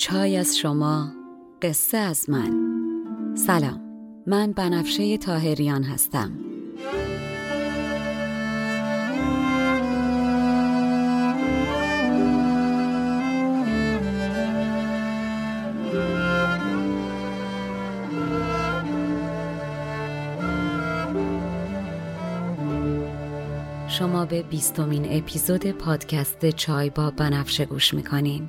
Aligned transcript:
چای 0.00 0.36
از 0.36 0.58
شما 0.58 1.12
قصه 1.62 1.98
از 1.98 2.30
من. 2.30 2.50
سلام 3.34 3.80
من 4.26 4.52
بنفشه 4.52 5.18
تاهریان 5.18 5.82
هستم. 5.82 6.32
شما 23.88 24.24
به 24.24 24.42
بیستمین 24.42 25.06
اپیزود 25.10 25.66
پادکست 25.66 26.50
چای 26.50 26.90
با 26.90 27.10
بنفشه 27.10 27.64
گوش 27.64 27.94
می‌کنین. 27.94 28.48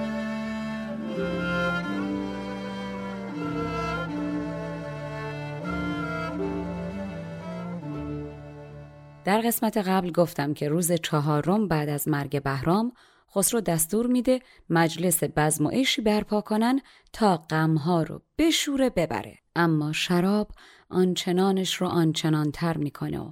در 9.25 9.41
قسمت 9.41 9.77
قبل 9.77 10.11
گفتم 10.11 10.53
که 10.53 10.69
روز 10.69 10.91
چهارم 10.91 11.67
بعد 11.67 11.89
از 11.89 12.07
مرگ 12.07 12.43
بهرام 12.43 12.93
خسرو 13.35 13.61
دستور 13.61 14.07
میده 14.07 14.39
مجلس 14.69 15.23
بزم 15.23 15.65
و 15.65 15.69
عیشی 15.69 16.01
برپا 16.01 16.41
کنن 16.41 16.81
تا 17.13 17.37
غمها 17.37 18.03
رو 18.03 18.21
بشوره 18.37 18.89
ببره. 18.89 19.37
اما 19.55 19.93
شراب 19.93 20.51
آنچنانش 20.89 21.75
رو 21.75 21.87
آنچنان 21.87 22.51
تر 22.51 22.77
می‌کنه 22.77 23.19
و 23.19 23.31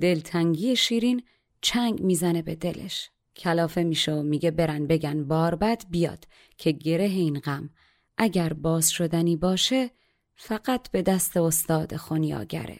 دلتنگی 0.00 0.76
شیرین 0.76 1.22
چنگ 1.60 2.00
می‌زنه 2.02 2.42
به 2.42 2.54
دلش. 2.54 3.10
کلافه 3.36 3.82
میشه 3.82 4.12
و 4.12 4.22
میگه 4.22 4.50
برن 4.50 4.86
بگن 4.86 5.24
باربد 5.24 5.82
بیاد 5.90 6.24
که 6.58 6.72
گره 6.72 7.04
این 7.04 7.38
غم. 7.38 7.70
اگر 8.18 8.52
باز 8.52 8.90
شدنی 8.90 9.36
باشه 9.36 9.90
فقط 10.36 10.90
به 10.90 11.02
دست 11.02 11.36
استاد 11.36 11.96
خونیاگره. 11.96 12.78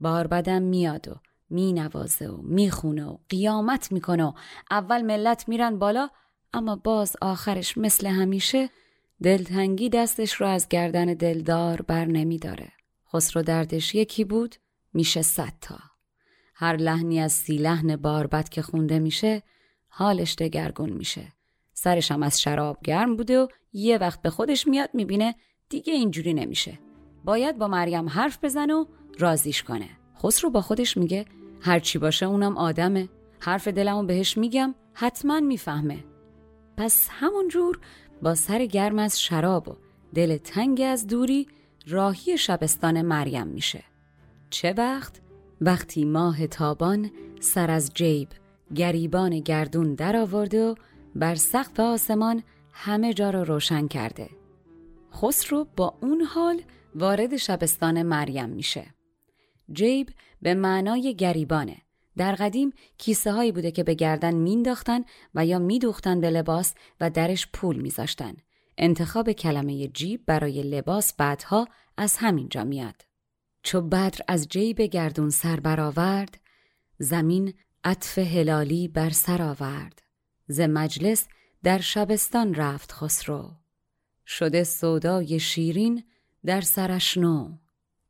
باربدم 0.00 0.62
میاد 0.62 1.08
و 1.08 1.14
می 1.54 1.72
نوازه 1.72 2.26
و 2.26 2.42
می‌خونه 2.42 3.04
و 3.04 3.16
قیامت 3.28 3.92
می‌کنه 3.92 4.24
و 4.24 4.32
اول 4.70 5.02
ملت 5.02 5.48
میرن 5.48 5.78
بالا 5.78 6.08
اما 6.52 6.76
باز 6.76 7.16
آخرش 7.22 7.78
مثل 7.78 8.06
همیشه 8.06 8.70
دلتنگی 9.22 9.88
دستش 9.88 10.32
رو 10.32 10.46
از 10.46 10.68
گردن 10.68 11.04
دلدار 11.04 11.82
بر 11.82 12.04
نمی 12.04 12.38
داره. 12.38 12.72
خسرو 13.12 13.42
دردش 13.42 13.94
یکی 13.94 14.24
بود 14.24 14.56
میشه 14.92 15.22
صد 15.22 15.52
تا. 15.60 15.78
هر 16.54 16.76
لحنی 16.76 17.20
از 17.20 17.32
سی 17.32 17.58
لحن 17.58 17.96
باربد 17.96 18.48
که 18.48 18.62
خونده 18.62 18.98
میشه 18.98 19.42
حالش 19.88 20.34
دگرگون 20.34 20.90
میشه. 20.90 21.32
سرش 21.72 22.10
هم 22.10 22.22
از 22.22 22.40
شراب 22.40 22.78
گرم 22.84 23.16
بوده 23.16 23.38
و 23.38 23.46
یه 23.72 23.98
وقت 23.98 24.22
به 24.22 24.30
خودش 24.30 24.66
میاد 24.66 24.90
می‌بینه 24.94 25.34
دیگه 25.68 25.92
اینجوری 25.92 26.34
نمیشه. 26.34 26.78
باید 27.24 27.58
با 27.58 27.68
مریم 27.68 28.08
حرف 28.08 28.44
بزنه 28.44 28.74
و 28.74 28.84
رازیش 29.18 29.62
کنه. 29.62 29.88
خسرو 30.22 30.50
با 30.50 30.60
خودش 30.60 30.96
میگه 30.96 31.24
هرچی 31.64 31.98
باشه 31.98 32.26
اونم 32.26 32.58
آدمه. 32.58 33.08
حرف 33.40 33.68
دلمو 33.68 34.02
بهش 34.02 34.38
میگم 34.38 34.74
حتما 34.94 35.40
می‌فهمه. 35.40 36.04
پس 36.76 37.08
همونجور 37.10 37.80
با 38.22 38.34
سر 38.34 38.66
گرم 38.66 38.98
از 38.98 39.20
شراب 39.20 39.68
و 39.68 39.76
دل 40.14 40.36
تنگ 40.36 40.82
از 40.86 41.06
دوری 41.06 41.46
راهی 41.86 42.38
شبستان 42.38 43.02
مریم 43.02 43.46
میشه. 43.46 43.84
چه 44.50 44.72
وقت؟ 44.72 45.20
وقتی 45.60 46.04
ماه 46.04 46.46
تابان 46.46 47.10
سر 47.40 47.70
از 47.70 47.90
جیب 47.94 48.28
گریبان 48.74 49.40
گردون 49.40 49.94
در 49.94 50.16
آورده 50.16 50.64
و 50.64 50.74
بر 51.14 51.34
سقف 51.34 51.80
آسمان 51.80 52.42
همه 52.72 53.14
جا 53.14 53.30
را 53.30 53.42
روشن 53.42 53.88
کرده. 53.88 54.28
خسرو 55.14 55.66
با 55.76 55.94
اون 56.00 56.20
حال 56.20 56.60
وارد 56.94 57.36
شبستان 57.36 58.02
مریم 58.02 58.48
میشه. 58.48 58.86
جیب 59.72 60.08
به 60.44 60.54
معنای 60.54 61.14
گریبانه. 61.14 61.76
در 62.16 62.34
قدیم 62.34 62.72
کیسه 62.98 63.32
هایی 63.32 63.52
بوده 63.52 63.70
که 63.70 63.84
به 63.84 63.94
گردن 63.94 64.34
مینداختن 64.34 65.04
و 65.34 65.46
یا 65.46 65.58
میدوختن 65.58 66.20
به 66.20 66.30
لباس 66.30 66.74
و 67.00 67.10
درش 67.10 67.48
پول 67.52 67.76
میذاشتن. 67.76 68.36
انتخاب 68.78 69.32
کلمه 69.32 69.88
جیب 69.88 70.22
برای 70.26 70.62
لباس 70.62 71.12
بعدها 71.12 71.68
از 71.96 72.16
همینجا 72.16 72.64
میاد. 72.64 73.02
چو 73.62 73.80
بدر 73.80 74.18
از 74.28 74.48
جیب 74.48 74.80
گردون 74.82 75.30
سر 75.30 75.60
برآورد 75.60 76.40
زمین 76.98 77.54
عطف 77.84 78.18
هلالی 78.18 78.88
بر 78.88 79.10
سر 79.10 79.42
آورد 79.42 80.02
ز 80.46 80.60
مجلس 80.60 81.28
در 81.62 81.78
شبستان 81.78 82.54
رفت 82.54 82.92
خسرو 82.92 83.50
شده 84.26 84.64
سودای 84.64 85.40
شیرین 85.40 86.04
در 86.44 86.60
سرش 86.60 87.16
نو 87.18 87.58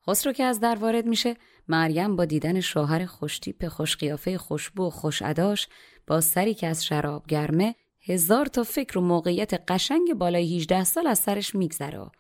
خسرو 0.08 0.32
که 0.32 0.44
از 0.44 0.60
در 0.60 0.74
وارد 0.74 1.06
میشه 1.06 1.36
مریم 1.68 2.16
با 2.16 2.24
دیدن 2.24 2.60
شوهر 2.60 3.06
خوشتیپ 3.06 3.68
خوشقیافه 3.68 4.38
خوشبو 4.38 4.86
و 4.86 4.90
خوشعداش 4.90 5.68
با 6.06 6.20
سری 6.20 6.54
که 6.54 6.66
از 6.66 6.84
شراب 6.84 7.26
گرمه 7.26 7.74
هزار 8.06 8.46
تا 8.46 8.62
فکر 8.62 8.98
و 8.98 9.00
موقعیت 9.00 9.54
قشنگ 9.68 10.14
بالای 10.14 10.56
18 10.56 10.84
سال 10.84 11.06
از 11.06 11.18
سرش 11.18 11.54
میگذره. 11.54 12.10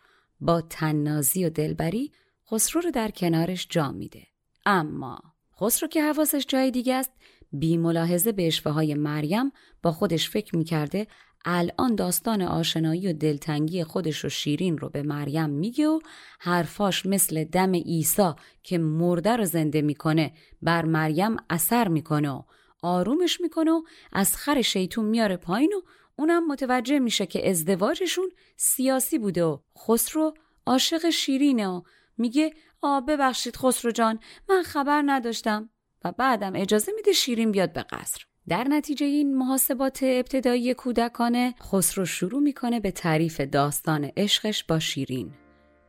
با 0.40 0.60
تننازی 0.60 1.44
و 1.44 1.50
دلبری 1.50 2.12
خسرو 2.50 2.80
رو 2.80 2.90
در 2.90 3.10
کنارش 3.10 3.66
جا 3.70 3.92
میده. 3.92 4.26
اما 4.66 5.18
خسرو 5.60 5.88
که 5.88 6.02
حواسش 6.02 6.44
جای 6.48 6.70
دیگه 6.70 6.94
است 6.94 7.10
بی 7.52 7.76
ملاحظه 7.76 8.32
به 8.32 8.46
اشوه 8.46 8.72
های 8.72 8.94
مریم 8.94 9.52
با 9.82 9.92
خودش 9.92 10.30
فکر 10.30 10.56
می‌کرده 10.56 11.06
الان 11.44 11.94
داستان 11.94 12.42
آشنایی 12.42 13.08
و 13.08 13.12
دلتنگی 13.12 13.84
خودش 13.84 14.24
و 14.24 14.28
شیرین 14.28 14.78
رو 14.78 14.88
به 14.88 15.02
مریم 15.02 15.50
میگه 15.50 15.88
و 15.88 16.00
حرفاش 16.40 17.06
مثل 17.06 17.44
دم 17.44 17.72
عیسی 17.72 18.32
که 18.62 18.78
مرده 18.78 19.36
رو 19.36 19.44
زنده 19.44 19.82
می‌کنه 19.82 20.32
بر 20.62 20.84
مریم 20.84 21.36
اثر 21.50 21.88
می‌کنه 21.88 22.30
و 22.30 22.42
آرومش 22.82 23.40
می‌کنه 23.40 23.70
و 23.70 23.82
از 24.12 24.36
خر 24.36 24.62
شیطون 24.62 25.04
میاره 25.04 25.36
پایین 25.36 25.72
و 25.72 25.80
اونم 26.16 26.46
متوجه 26.46 26.98
میشه 26.98 27.26
که 27.26 27.50
ازدواجشون 27.50 28.30
سیاسی 28.56 29.18
بوده 29.18 29.44
و 29.44 29.58
خسرو 29.78 30.34
عاشق 30.66 31.10
شیرینه 31.10 31.68
و 31.68 31.82
میگه 32.18 32.54
آ 32.82 33.00
ببخشید 33.00 33.56
خسرو 33.56 33.90
جان 33.90 34.18
من 34.48 34.62
خبر 34.62 35.02
نداشتم. 35.06 35.70
و 36.04 36.12
بعدم 36.12 36.52
اجازه 36.56 36.92
میده 36.96 37.12
شیرین 37.12 37.52
بیاد 37.52 37.72
به 37.72 37.82
قصر. 37.82 38.24
در 38.48 38.64
نتیجه 38.64 39.06
این 39.06 39.36
محاسبات 39.36 39.98
ابتدایی 40.02 40.74
کودکانه 40.74 41.54
خسرو 41.62 42.04
شروع 42.04 42.42
می‌کنه 42.42 42.80
به 42.80 42.90
تعریف 42.90 43.40
داستان 43.40 44.10
عشقش 44.16 44.64
با 44.64 44.78
شیرین 44.78 45.30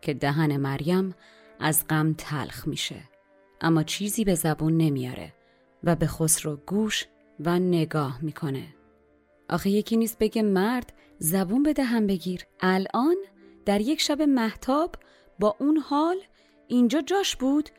که 0.01 0.13
دهن 0.13 0.57
مریم 0.57 1.15
از 1.59 1.87
غم 1.87 2.13
تلخ 2.17 2.67
میشه 2.67 2.95
اما 3.61 3.83
چیزی 3.83 4.23
به 4.23 4.35
زبون 4.35 4.77
نمیاره 4.77 5.33
و 5.83 5.95
به 5.95 6.07
خسرو 6.07 6.55
گوش 6.55 7.05
و 7.39 7.59
نگاه 7.59 8.19
می‌کنه. 8.21 8.75
آخه 9.49 9.69
یکی 9.69 9.97
نیست 9.97 10.19
بگه 10.19 10.41
مرد 10.41 10.93
زبون 11.19 11.63
به 11.63 11.73
دهن 11.73 12.07
بگیر. 12.07 12.45
الان 12.59 13.15
در 13.65 13.81
یک 13.81 14.01
شب 14.01 14.21
محتاب 14.21 14.95
با 15.39 15.55
اون 15.59 15.77
حال 15.77 16.17
اینجا 16.67 17.01
جاش 17.01 17.35
بود. 17.35 17.69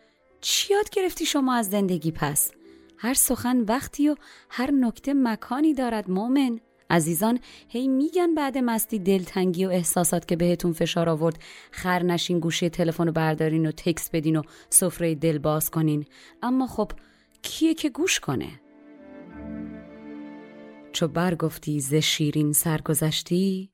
چی 0.40 0.75
یاد 0.75 0.90
گرفتی 0.90 1.26
شما 1.26 1.55
از 1.55 1.70
زندگی 1.70 2.11
پس؟ 2.11 2.55
هر 2.98 3.14
سخن 3.14 3.60
وقتی 3.60 4.08
و 4.08 4.16
هر 4.50 4.70
نکته 4.70 5.14
مکانی 5.14 5.75
دارد 5.75 6.10
مومن 6.10 6.60
عزیزان 6.90 7.38
هی 7.69 7.88
میگن 7.88 8.34
بعد 8.34 8.58
مستی 8.58 8.98
دلتنگی 8.98 9.66
و 9.66 9.69
احساسات 9.69 10.28
که 10.28 10.37
بهتون 10.37 10.72
فشار 10.72 11.08
آورد. 11.08 11.38
خر 11.70 12.02
نشین 12.02 12.40
گوشه 12.40 12.69
تلفن 12.69 13.06
رو 13.06 13.12
بردارین 13.12 13.66
و 13.66 13.72
تکس 13.72 14.10
بدین 14.10 14.37
و 14.37 14.43
سفره 14.70 15.14
دل 15.14 15.38
باز 15.38 15.70
کنین. 15.70 16.04
اما 16.43 16.66
خب 16.66 16.93
کیه 17.43 17.75
که 17.75 17.90
گوش 17.90 18.20
کنه؟ 18.20 18.60
چو 20.92 21.08
برگفتی 21.08 21.81
ز 21.81 21.94
شیرین 21.94 22.52
سرگذشتی 22.52 23.70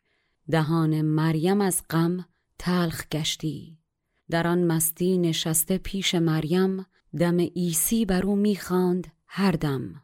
دهان 0.51 1.03
مریم 1.03 1.61
از 1.61 1.83
غم 1.91 2.25
تلخ 2.59 3.09
گشتی. 3.09 3.79
در 4.31 4.47
آن 4.47 4.65
مستی 4.65 5.19
نشسته 5.19 5.79
پیش 5.79 6.15
مریم 6.15 6.87
دم 7.19 7.37
ایسی 7.55 8.05
بر 8.05 8.27
او 8.27 8.37
می‌خواند 8.37 9.13
هر 9.27 9.53
دم. 9.53 10.03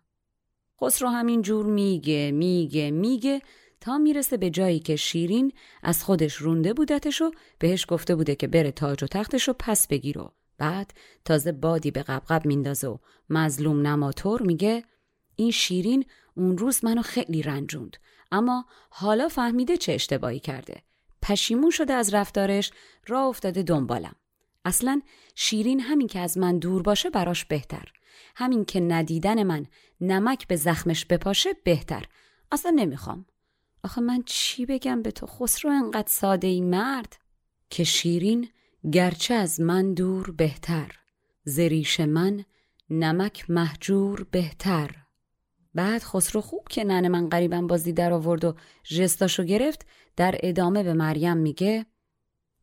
خسرو 0.81 1.08
همین 1.08 1.43
جور 1.43 1.66
میگه 1.66 2.31
میگه 2.34 2.90
میگه 2.90 3.43
تا 3.81 3.99
می‌رسه 3.99 4.37
به 4.37 4.50
جایی 4.50 4.81
که 4.81 4.96
شیرین 4.96 5.52
از 5.82 6.05
خودش 6.05 6.34
رونده 6.34 6.75
بودتش 6.75 7.22
و 7.22 7.31
بهش 7.58 7.87
گفته 7.88 8.14
بوده 8.14 8.34
که 8.34 8.46
بره 8.46 8.72
تاج 8.72 9.05
و 9.05 9.06
تختش 9.06 9.49
رو 9.49 9.55
پس 9.58 9.87
بگیر 9.87 10.19
و 10.19 10.32
بعد 10.58 10.94
تازه 11.25 11.52
بادی 11.52 11.90
به 11.90 12.02
قبقب 12.02 12.46
میندازه 12.46 12.88
و 12.88 12.99
مظلوم 13.31 13.87
نماتور 13.87 14.43
میگه 14.43 14.84
این 15.37 15.50
شیرین 15.50 16.04
اون 16.34 16.58
روز 16.58 16.84
منو 16.84 17.02
خیلی 17.02 17.43
رنجوند 17.43 17.96
اما 18.32 18.66
حالا 18.90 19.28
فهمیده 19.28 19.76
چه 19.76 19.93
اشتباهی 19.93 20.40
کرده. 20.40 20.82
پشیمون 21.22 21.70
شده 21.70 21.93
از 21.93 22.14
رفتارش 22.14 22.70
راه 23.06 23.26
افتاده 23.26 23.62
دنبالم. 23.62 24.14
اصلا 24.69 25.03
شیرین 25.35 25.81
همین 25.81 26.06
که 26.06 26.20
از 26.20 26.38
من 26.38 26.59
دور 26.59 26.82
باشه 26.82 27.11
براش 27.11 27.44
بهتر. 27.44 27.93
همین 28.37 28.65
که 28.65 28.81
ندیدن 28.81 29.43
من 29.43 29.67
نمک 30.00 30.47
به 30.47 30.56
زخمش 30.56 31.05
بپاشه 31.05 31.50
بهتر. 31.65 32.05
اصلا 32.53 32.70
نمی‌خوام. 32.70 33.26
آخه 33.85 34.00
من 34.00 34.23
چی 34.26 34.67
بگم 34.67 35.03
به 35.03 35.11
تو؟ 35.11 35.26
خسرو 35.26 35.70
انقدر 35.70 36.09
ساده 36.09 36.47
ای 36.47 36.61
مرد. 36.61 37.17
که 37.70 37.85
شیرین 37.85 38.49
گرچه 38.93 39.35
از 39.35 39.61
من 39.61 39.94
دور 39.94 40.31
بهتر. 40.31 40.99
زریش 41.44 42.00
من 42.00 42.44
نمک 42.91 43.50
محجور 43.50 44.26
بهتر. 44.31 44.91
بعد 45.75 46.03
خسرو 46.03 46.41
خوب 46.41 46.69
که 46.71 46.85
ننه 46.85 47.09
من 47.09 47.29
قریبم 47.29 47.67
بازی 47.67 47.93
در 47.93 48.12
آورد 48.12 48.44
و 48.44 48.55
جستاشو 48.85 49.44
گرفت 49.44 49.87
در 50.17 50.35
ادامه 50.43 50.82
به 50.82 50.93
مریم 50.93 51.37
میگه 51.37 51.87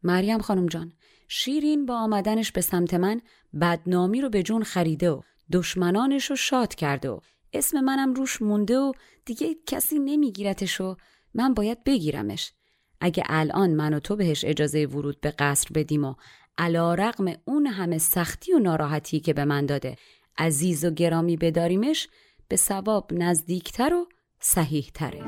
مریم 0.03 0.39
خانم 0.39 0.65
جان 0.65 0.93
شیرین 1.27 1.85
با 1.85 1.97
آمدنش 1.97 2.51
به 2.51 2.61
سمت 2.61 2.93
من 2.93 3.21
بدنامی 3.61 4.21
رو 4.21 4.29
به 4.29 4.43
جون 4.43 4.63
خریده 4.63 5.11
و 5.11 5.21
دشمنانش 5.51 6.29
رو 6.29 6.35
شاد 6.35 6.75
کرده 6.75 7.09
و 7.09 7.19
اسم 7.53 7.79
منم 7.79 8.13
روش 8.13 8.41
مونده 8.41 8.77
و 8.77 8.91
دیگه 9.25 9.55
کسی 9.67 9.99
نمیگیرتش 9.99 10.81
و 10.81 10.95
من 11.33 11.53
باید 11.53 11.83
بگیرمش 11.83 12.53
اگه 13.01 13.23
الان 13.25 13.69
من 13.69 13.93
و 13.93 13.99
تو 13.99 14.15
بهش 14.15 14.45
اجازه 14.45 14.85
ورود 14.85 15.21
به 15.21 15.31
قصر 15.31 15.67
بدیم 15.75 16.05
و 16.05 16.15
علا 16.57 16.93
رقم 16.93 17.33
اون 17.45 17.65
همه 17.65 17.97
سختی 17.97 18.53
و 18.53 18.59
ناراحتی 18.59 19.19
که 19.19 19.33
به 19.33 19.45
من 19.45 19.65
داده 19.65 19.95
عزیز 20.37 20.85
و 20.85 20.91
گرامی 20.91 21.37
بداریمش 21.37 22.07
به 22.47 22.55
ثواب 22.55 23.13
نزدیکتر 23.13 23.93
و 23.93 24.07
صحیح 24.39 24.91
تره. 24.93 25.23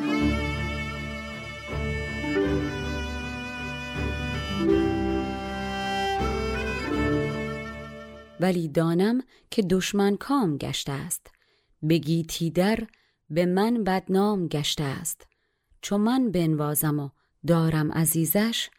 ولی 8.40 8.68
دانم 8.68 9.22
که 9.52 9.62
دشمن 9.62 10.18
کام 10.18 10.58
گشته 10.58 10.92
است. 10.92 11.32
بگی 11.90 12.52
در 12.56 12.80
به 13.30 13.46
من 13.46 13.84
بدنام 13.84 14.48
گشته 14.48 14.84
است. 14.84 15.28
چون 15.82 16.02
من 16.02 16.32
بنوازم 16.32 17.00
و 17.00 17.10
دارم 17.48 17.92
عزیزش 17.92 18.70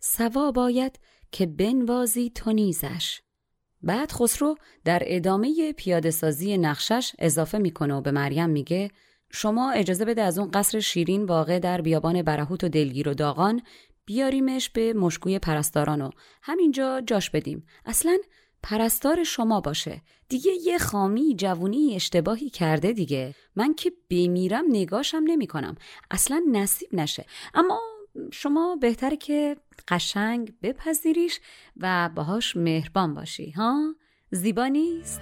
سوا 0.00 0.50
باید 0.50 0.98
که 1.32 1.46
بنوازی 1.46 2.30
تو 2.30 2.52
نیزش. 2.52 3.20
بعد 3.82 4.12
خسرو 4.12 4.56
در 4.84 5.02
ادامه 5.06 5.72
پیاده 5.72 6.10
سازی 6.10 6.58
نقشش 6.58 7.12
اضافه 7.18 7.58
می‌کنه 7.58 7.94
و 7.94 8.00
به 8.00 8.10
مریم 8.10 8.50
میگه 8.50 8.90
شما 9.30 9.70
اجازه 9.70 10.04
بده 10.04 10.22
از 10.22 10.38
اون 10.38 10.50
قصر 10.50 10.80
شیرین 10.80 11.24
واقع 11.24 11.58
در 11.58 11.80
بیابان 11.80 12.22
برهوت 12.22 12.64
و 12.64 12.68
دلگیر 12.68 13.08
و 13.08 13.14
داغان 13.14 13.62
بیاریمش 14.04 14.70
به 14.70 14.92
مشکوی 14.92 15.38
پرستاران 15.38 16.02
و 16.02 16.10
همینجا 16.42 17.00
جاش 17.06 17.30
بدیم. 17.30 17.66
اصلا 17.84 18.18
پرستار 18.68 19.24
شما 19.24 19.60
باشه. 19.60 20.02
دیگه 20.28 20.52
یه 20.52 20.78
خامی 20.78 21.34
جوونی 21.36 21.94
اشتباهی 21.94 22.50
کرده 22.50 22.92
دیگه. 22.92 23.34
من 23.56 23.74
که 23.74 23.92
بمیرم 24.10 24.64
نگاشم 24.68 25.22
نمی 25.26 25.46
کنم 25.46 25.74
اصلا 26.10 26.42
نصیب 26.52 26.88
نشه. 26.92 27.26
اما 27.54 27.80
شما 28.32 28.76
بهتره 28.76 29.16
که 29.16 29.56
قشنگ 29.88 30.54
بپذیریش 30.62 31.40
و 31.76 32.10
باهاش 32.14 32.56
مهربان 32.56 33.14
باشی 33.14 33.50
ها؟ 33.50 33.94
زیبا 34.30 34.66
نیست؟ 34.66 35.20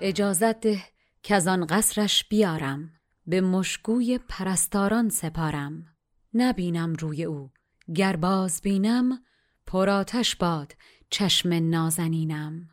اجازت 0.00 0.60
ده 0.60 0.78
که 1.22 1.34
از 1.34 1.48
آن 1.48 1.66
قصرش 1.66 2.24
بیارم. 2.28 2.99
به 3.26 3.40
مشکوی 3.40 4.18
پرستاران 4.18 5.08
سپارم 5.08 5.86
نبینم 6.34 6.92
روی 6.92 7.24
او 7.24 7.50
گر 7.94 8.16
باز 8.16 8.60
بینم 8.60 9.22
پراتش 9.66 10.36
باد 10.36 10.76
چشم 11.10 11.52
نازنینم 11.52 12.68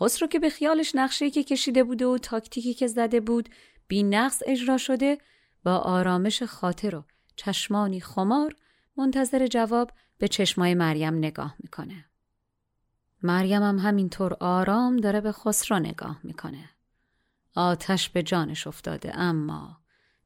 خسرو 0.00 0.28
که 0.28 0.38
به 0.38 0.50
خیالش 0.50 0.94
نقشه 0.94 1.30
که 1.30 1.44
کشیده 1.44 1.84
بوده 1.84 2.06
و 2.06 2.18
تاکتیکی 2.18 2.74
که 2.74 2.86
زده 2.86 3.20
بود 3.20 3.48
بی 3.88 4.02
نقص 4.02 4.42
اجرا 4.46 4.78
شده 4.78 5.18
با 5.64 5.78
آرامش 5.78 6.42
خاطر 6.42 6.94
و 6.94 7.04
چشمانی 7.36 8.00
خمار 8.00 8.56
منتظر 8.96 9.46
جواب 9.46 9.90
به 10.18 10.28
چشمای 10.28 10.74
مریم 10.74 11.14
نگاه 11.14 11.54
می‌کنه. 11.58 12.04
مریم 13.22 13.62
هم 13.62 13.78
همینطور 13.78 14.36
آرام 14.40 14.96
داره 14.96 15.20
به 15.20 15.32
خسرو 15.32 15.78
نگاه 15.78 16.20
می‌کنه. 16.22 16.70
آتش 17.54 18.08
به 18.08 18.22
جانش 18.22 18.66
افتاده. 18.66 19.18
اما 19.18 19.78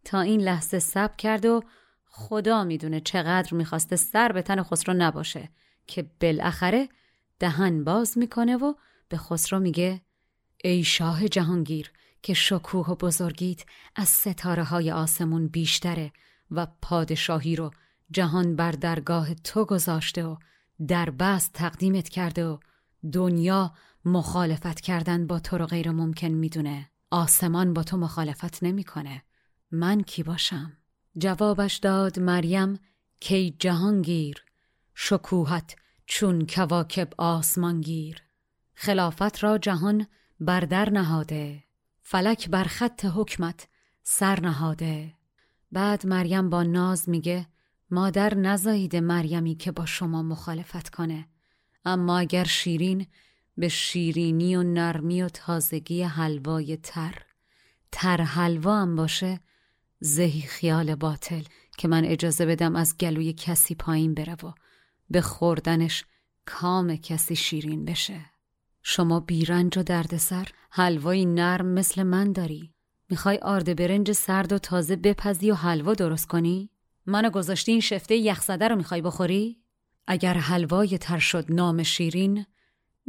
تا 0.04 0.20
این 0.20 0.40
لحظه 0.40 0.78
سب 0.78 1.16
کرد 1.16 1.44
و 1.44 1.62
خدا 2.04 2.64
می‌دونه 2.64 3.00
چقدر 3.00 3.54
می‌خواسته 3.54 3.96
سر 3.96 4.32
به 4.32 4.42
تن 4.42 4.62
خسرو 4.62 4.94
نباشه 4.94 5.48
که 5.86 6.10
بالاخره 6.20 6.88
دهن 7.38 7.84
باز 7.84 8.18
می‌کنه 8.18 8.56
و 8.56 8.74
به 9.08 9.16
خسرو 9.16 9.60
میگه 9.60 10.00
ای 10.64 10.84
شاه 10.84 11.28
جهانگیر 11.28 11.92
که 12.22 12.34
شکوه 12.34 12.86
و 12.86 12.94
بزرگیت 12.94 13.64
از 13.96 14.08
ستاره 14.08 14.64
های 14.64 14.90
آسمون 14.92 15.48
بیشتره 15.48 16.12
و 16.50 16.66
پادشاهی 16.82 17.56
رو 17.56 17.70
جهان 18.10 18.56
بر 18.56 18.72
درگاه 18.72 19.34
تو 19.34 19.64
گذاشته 19.64 20.24
و 20.24 20.36
در 20.88 21.10
بست 21.10 21.52
تقدیمت 21.52 22.08
کرده 22.08 22.46
و 22.46 22.58
دنیا 23.12 23.74
مخالفت 24.04 24.80
کردن 24.80 25.26
با 25.26 25.40
تو 25.40 25.58
رو 25.58 25.66
غیر 25.66 25.90
ممکن 25.90 26.28
می‌دونه. 26.28 26.90
آسمان 27.10 27.74
با 27.74 27.82
تو 27.82 27.96
مخالفت 27.96 28.62
نمی‌کنه. 28.62 29.22
من 29.70 30.02
کی 30.02 30.22
باشم؟ 30.22 30.72
جوابش 31.18 31.76
داد 31.76 32.18
مریم 32.18 32.78
کی 33.20 33.56
جهانگیر 33.58 34.44
شکوهت 34.94 35.76
چون 36.06 36.46
کواکب 36.46 37.08
آسمانگیر. 37.18 38.22
خلافت 38.74 39.42
را 39.44 39.58
جهان 39.58 40.06
بر 40.40 40.60
در 40.60 40.90
نهاده 40.90 41.64
فلک 42.02 42.48
بر 42.48 42.64
خط 42.64 43.04
حکمت 43.04 43.68
سر 44.02 44.40
نهاده. 44.40 45.14
بعد 45.72 46.06
مریم 46.06 46.50
با 46.50 46.62
ناز 46.62 47.08
میگه 47.08 47.46
مادر 47.90 48.34
نزاییده 48.34 49.00
مریمی 49.00 49.54
که 49.54 49.72
با 49.72 49.86
شما 49.86 50.22
مخالفت 50.22 50.88
کنه. 50.88 51.28
اما 51.84 52.18
اگر 52.18 52.44
شیرین 52.44 53.06
به 53.58 53.68
شیرینی 53.68 54.56
و 54.56 54.62
نرمی 54.62 55.22
و 55.22 55.28
تازگی 55.28 56.02
حلوای 56.02 56.76
تر 56.76 57.14
تر 57.92 58.20
حلوا 58.20 58.82
هم 58.82 58.96
باشه 58.96 59.40
زهی 60.00 60.40
خیال 60.40 60.94
باطل 60.94 61.42
که 61.78 61.88
من 61.88 62.04
اجازه 62.04 62.46
بدم 62.46 62.76
از 62.76 62.96
گلوی 62.98 63.32
کسی 63.32 63.74
پایین 63.74 64.14
بره 64.14 64.34
و 64.34 64.52
به 65.10 65.20
خوردنش 65.20 66.04
کام 66.46 66.96
کسی 66.96 67.36
شیرین 67.36 67.84
بشه 67.84 68.20
شما 68.82 69.20
بیرنج 69.20 69.78
و 69.78 69.82
دردسر 69.82 70.48
حلوایی 70.70 71.26
نرم 71.26 71.66
مثل 71.66 72.02
من 72.02 72.32
داری 72.32 72.74
می‌خوای 73.10 73.38
آرد 73.38 73.76
برنج 73.76 74.12
سرد 74.12 74.52
و 74.52 74.58
تازه 74.58 74.96
بپزی 74.96 75.50
و 75.50 75.54
حلوا 75.54 75.94
درست 75.94 76.26
کنی؟ 76.26 76.70
منو 77.06 77.30
گذاشتی 77.30 77.72
این 77.72 77.80
شفته 77.80 78.16
یخزده 78.16 78.68
رو 78.68 78.76
می‌خوای 78.76 79.02
بخوری؟ 79.02 79.58
اگر 80.06 80.34
حلوای 80.34 80.98
تر 80.98 81.18
شد 81.18 81.44
نام 81.48 81.82
شیرین 81.82 82.44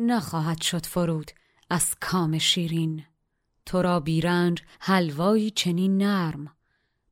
نخواهد 0.01 0.61
شد 0.61 0.85
فرود 0.85 1.31
از 1.69 1.95
کام 1.99 2.37
شیرین. 2.37 3.03
تو 3.65 3.81
را 3.81 3.99
بیرنج 3.99 4.61
حلوایی 4.79 5.51
چنین 5.51 5.97
نرم. 5.97 6.55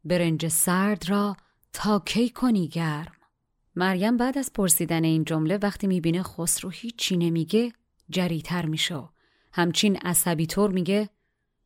برنج 0.06 0.48
سرد 0.48 1.10
را 1.10 1.38
تا 1.74 2.00
کی 2.06 2.29
کنی 2.29 2.67
گرم؟ 2.67 3.12
مریم 3.75 4.17
بعد 4.17 4.38
از 4.38 4.53
پرسیدن 4.53 5.03
این 5.03 5.24
جمله 5.24 5.58
وقتی 5.58 5.88
می‌بینه 5.88 6.24
خسرو 6.24 6.70
هیچی 6.70 7.17
نمیگه 7.17 7.72
جریتر 8.10 8.65
میشو. 8.65 9.10
همچین 9.53 9.96
عصبی 9.96 10.46
طور 10.46 10.72
میگه 10.72 11.10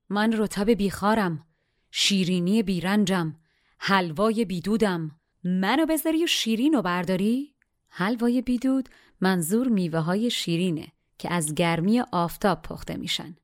من 0.09 0.33
رتب 0.37 0.69
بیخارم 0.69 1.45
شیرینی 1.91 2.63
بیرنجم 2.63 3.35
حلوای 3.77 4.45
بیدودم. 4.45 5.11
منو 5.43 5.85
بذاری 5.85 6.23
و 6.23 6.27
شیرین 6.27 6.81
برداری؟ 6.81 7.55
حلوای 7.89 8.41
بیدود 8.41 8.89
منظور 9.21 9.67
میوه 9.67 9.99
های 9.99 10.31
شیرینه. 10.31 10.87
که 11.21 11.33
از 11.33 11.55
گرمی 11.55 12.03
آفتاب 12.11 12.61
پخته 12.61 12.97
میشن. 12.97 13.35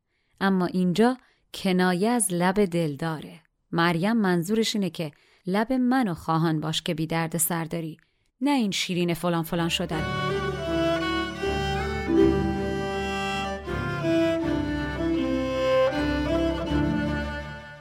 اما 0.42 0.66
اینجا 0.66 1.18
کنایه 1.54 2.10
از 2.10 2.34
لب 2.34 2.66
دلداره 2.66 3.40
مریم 3.72 4.18
منظورش 4.18 4.76
اینه 4.76 4.90
که 4.90 5.12
لب 5.48 5.74
منو 5.74 6.14
خواهان 6.14 6.60
باش 6.60 6.82
که 6.82 6.94
بی 6.94 7.08
درد 7.08 7.38
سرداری 7.38 7.98
نه 8.42 8.52
این 8.52 8.72
شیرین 8.72 9.14
فلان 9.14 9.44
فلان 9.44 9.70
شدن. 9.70 10.04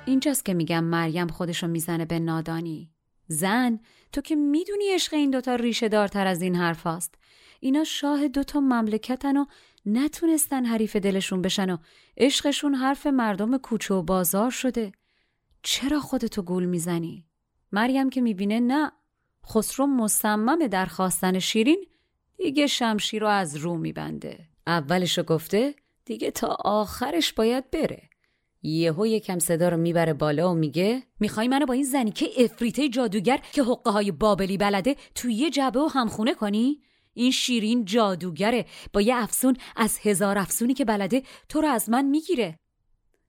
اینجاست 0.06 0.44
که 0.44 0.54
میگم 0.54 0.84
مریم 0.84 1.28
خودشو 1.28 1.66
می‌زنه 1.66 2.04
به 2.04 2.18
نادانی. 2.18 2.90
زن 3.28 3.80
تو 4.12 4.20
که 4.20 4.36
می‌دونی 4.36 4.84
عشق 4.94 5.14
این 5.14 5.30
دوتا 5.30 5.54
ریشه 5.54 5.88
دارتر 5.88 6.26
از 6.26 6.42
این 6.42 6.54
حرف 6.54 6.82
هاست. 6.82 7.14
اینا 7.60 7.84
شاه 7.84 8.28
دوتا 8.28 8.60
مملکتن 8.60 9.36
و 9.36 9.44
نتونستن 9.86 10.64
حریف 10.64 10.96
دلشون 10.96 11.42
بشن 11.42 11.70
و 11.70 11.76
عشقشون 12.16 12.74
حرف 12.74 13.06
مردم 13.06 13.58
کوچه 13.58 13.94
و 13.94 14.02
بازار 14.02 14.50
شده 14.50 14.92
چرا 15.62 16.00
خودتو 16.00 16.42
گول 16.42 16.64
می‌زنی؟ 16.64 17.24
مریم 17.72 18.10
که 18.10 18.20
می‌بینه 18.20 18.60
نه 18.60 18.92
خسرو 19.46 19.86
مصمم 19.86 20.66
در 20.66 20.86
خواستن 20.86 21.38
شیرین 21.38 21.86
دیگه 22.36 22.66
شمشیر 22.66 23.22
رو 23.22 23.28
از 23.28 23.56
رو 23.56 23.76
میبنده 23.76 24.48
اولشو 24.66 25.22
گفته 25.22 25.74
دیگه 26.04 26.30
تا 26.30 26.56
آخرش 26.64 27.32
باید 27.32 27.70
بره 27.70 28.02
یهو 28.62 29.06
یکم 29.06 29.38
صدا 29.38 29.68
رو 29.68 29.76
می‌بره 29.76 30.12
بالا 30.12 30.50
و 30.50 30.54
میگه 30.54 31.02
می‌خوای 31.20 31.48
منو 31.48 31.66
با 31.66 31.74
این 31.74 31.84
زنی 31.84 32.10
که 32.10 32.44
افریته 32.44 32.88
جادوگر 32.88 33.40
که 33.52 33.62
حقه 33.62 33.90
های 33.90 34.10
بابلی 34.10 34.56
بلده 34.56 34.96
توی 35.14 35.34
یه 35.34 35.50
جبه 35.50 35.80
و 35.80 35.86
همخونه 35.86 36.34
کنی؟ 36.34 36.82
این 37.16 37.30
شیرین 37.30 37.84
جادوگره. 37.84 38.66
با 38.92 39.00
یه 39.00 39.16
افسون 39.16 39.56
از 39.76 39.98
هزار 40.02 40.38
افسونی 40.38 40.74
که 40.74 40.84
بلده 40.84 41.22
تو 41.48 41.60
رو 41.60 41.68
از 41.68 41.90
من 41.90 42.04
می‌گیره. 42.04 42.58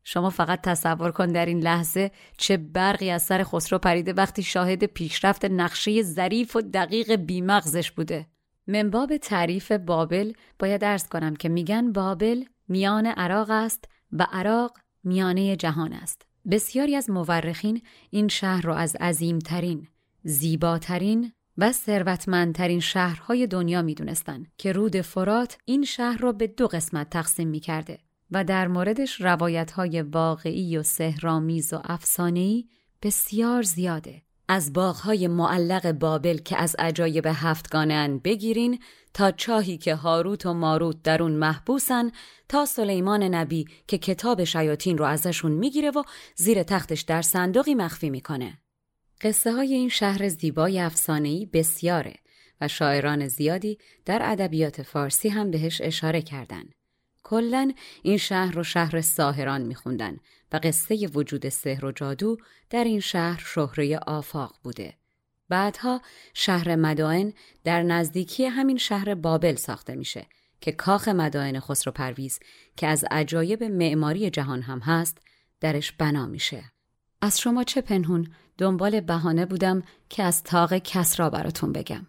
شما 0.03 0.29
فقط 0.29 0.61
تصور 0.61 1.11
کن 1.11 1.27
در 1.27 1.45
این 1.45 1.59
لحظه 1.59 2.11
چه 2.37 2.57
برقی 2.57 3.09
از 3.09 3.23
سر 3.23 3.43
خسرو 3.43 3.77
پریده 3.77 4.13
وقتی 4.13 4.43
شاهد 4.43 4.83
پیشرفت 4.83 5.45
نقشه 5.45 6.01
ظریف 6.01 6.55
و 6.55 6.61
دقیق 6.61 7.15
بیمغزش 7.15 7.91
بوده. 7.91 8.27
منباب 8.67 9.17
تعریف 9.17 9.71
بابل 9.71 10.33
باید 10.59 10.83
ارز 10.83 11.07
کنم 11.07 11.35
که 11.35 11.49
میگن 11.49 11.91
بابل 11.91 12.43
میان 12.67 13.05
عراق 13.05 13.49
است 13.49 13.85
و 14.11 14.27
عراق 14.31 14.77
میانه 15.03 15.55
جهان 15.55 15.93
است. 15.93 16.21
بسیاری 16.51 16.95
از 16.95 17.09
مورخین 17.09 17.81
این 18.09 18.27
شهر 18.27 18.61
را 18.61 18.75
از 18.75 18.95
عظیمترین، 18.95 19.87
زیباترین 20.23 21.31
و 21.57 21.71
ثروتمندترین 21.71 22.79
شهرهای 22.79 23.47
دنیا 23.47 23.81
می 23.81 23.95
دونستن 23.95 24.45
که 24.57 24.71
رود 24.71 25.01
فرات 25.01 25.57
این 25.65 25.83
شهر 25.83 26.17
را 26.17 26.31
به 26.31 26.47
دو 26.47 26.67
قسمت 26.67 27.09
تقسیم 27.09 27.47
می 27.47 27.59
کرده 27.59 27.99
و 28.31 28.43
در 28.43 28.67
موردش 28.67 29.21
روایت 29.21 29.71
های 29.71 30.01
واقعی 30.01 30.77
و 30.77 30.83
سهرامیز 30.83 31.73
و 31.73 31.81
افسانه‌ای 31.83 32.65
بسیار 33.01 33.61
زیاده. 33.61 34.21
از 34.49 34.73
باغهای 34.73 35.27
معلق 35.27 35.91
بابل 35.91 36.37
که 36.37 36.57
از 36.57 36.75
عجایب 36.79 37.27
هفتگانه 37.27 38.17
بگیرین 38.23 38.79
تا 39.13 39.31
چاهی 39.31 39.77
که 39.77 39.95
هاروت 39.95 40.45
و 40.45 40.53
ماروت 40.53 41.01
در 41.03 41.23
اون 41.23 41.31
محبوسن 41.31 42.11
تا 42.49 42.65
سلیمان 42.65 43.23
نبی 43.23 43.65
که 43.87 43.97
کتاب 43.97 44.43
شیاطین 44.43 44.97
رو 44.97 45.05
ازشون 45.05 45.51
می‌گیره 45.51 45.91
و 45.91 46.03
زیر 46.35 46.63
تختش 46.63 47.01
در 47.01 47.21
صندوقی 47.21 47.75
مخفی 47.75 48.09
می‌کنه. 48.09 48.57
قصه 49.21 49.53
های 49.53 49.73
این 49.73 49.89
شهر 49.89 50.27
زیبای 50.27 50.79
افسانه‌ای 50.79 51.45
بسیاره 51.45 52.15
و 52.61 52.67
شاعران 52.67 53.27
زیادی 53.27 53.77
در 54.05 54.19
ادبیات 54.23 54.81
فارسی 54.81 55.29
هم 55.29 55.51
بهش 55.51 55.81
اشاره 55.81 56.21
کردن. 56.21 56.63
کلا 57.23 57.71
این 58.03 58.17
شهر 58.17 58.51
رو 58.51 58.63
شهر 58.63 59.01
ساهران 59.01 59.61
میخوندن 59.61 60.17
و 60.51 60.59
قصه 60.63 61.07
وجود 61.07 61.49
سحر 61.49 61.85
و 61.85 61.91
جادو 61.91 62.37
در 62.69 62.83
این 62.83 62.99
شهر 62.99 63.43
شهره 63.45 63.97
آفاق 63.97 64.55
بوده. 64.63 64.93
بعدها 65.49 66.01
شهر 66.33 66.75
مدائن 66.75 67.33
در 67.63 67.83
نزدیکی 67.83 68.45
همین 68.45 68.77
شهر 68.77 69.15
بابل 69.15 69.55
ساخته 69.55 69.95
میشه 69.95 70.25
که 70.61 70.71
کاخ 70.71 71.07
مدائن 71.07 71.59
خسرو 71.59 71.91
پرویز 71.93 72.39
که 72.77 72.87
از 72.87 73.05
عجایب 73.11 73.63
معماری 73.63 74.29
جهان 74.29 74.61
هم 74.61 74.79
هست 74.79 75.17
درش 75.59 75.91
بنا 75.91 76.25
میشه. 76.25 76.63
از 77.21 77.39
شما 77.39 77.63
چه 77.63 77.81
پنهون 77.81 78.27
دنبال 78.57 79.01
بهانه 79.01 79.45
بودم 79.45 79.83
که 80.09 80.23
از 80.23 80.43
تاق 80.43 80.77
کس 80.77 81.19
را 81.19 81.29
براتون 81.29 81.71
بگم. 81.71 82.07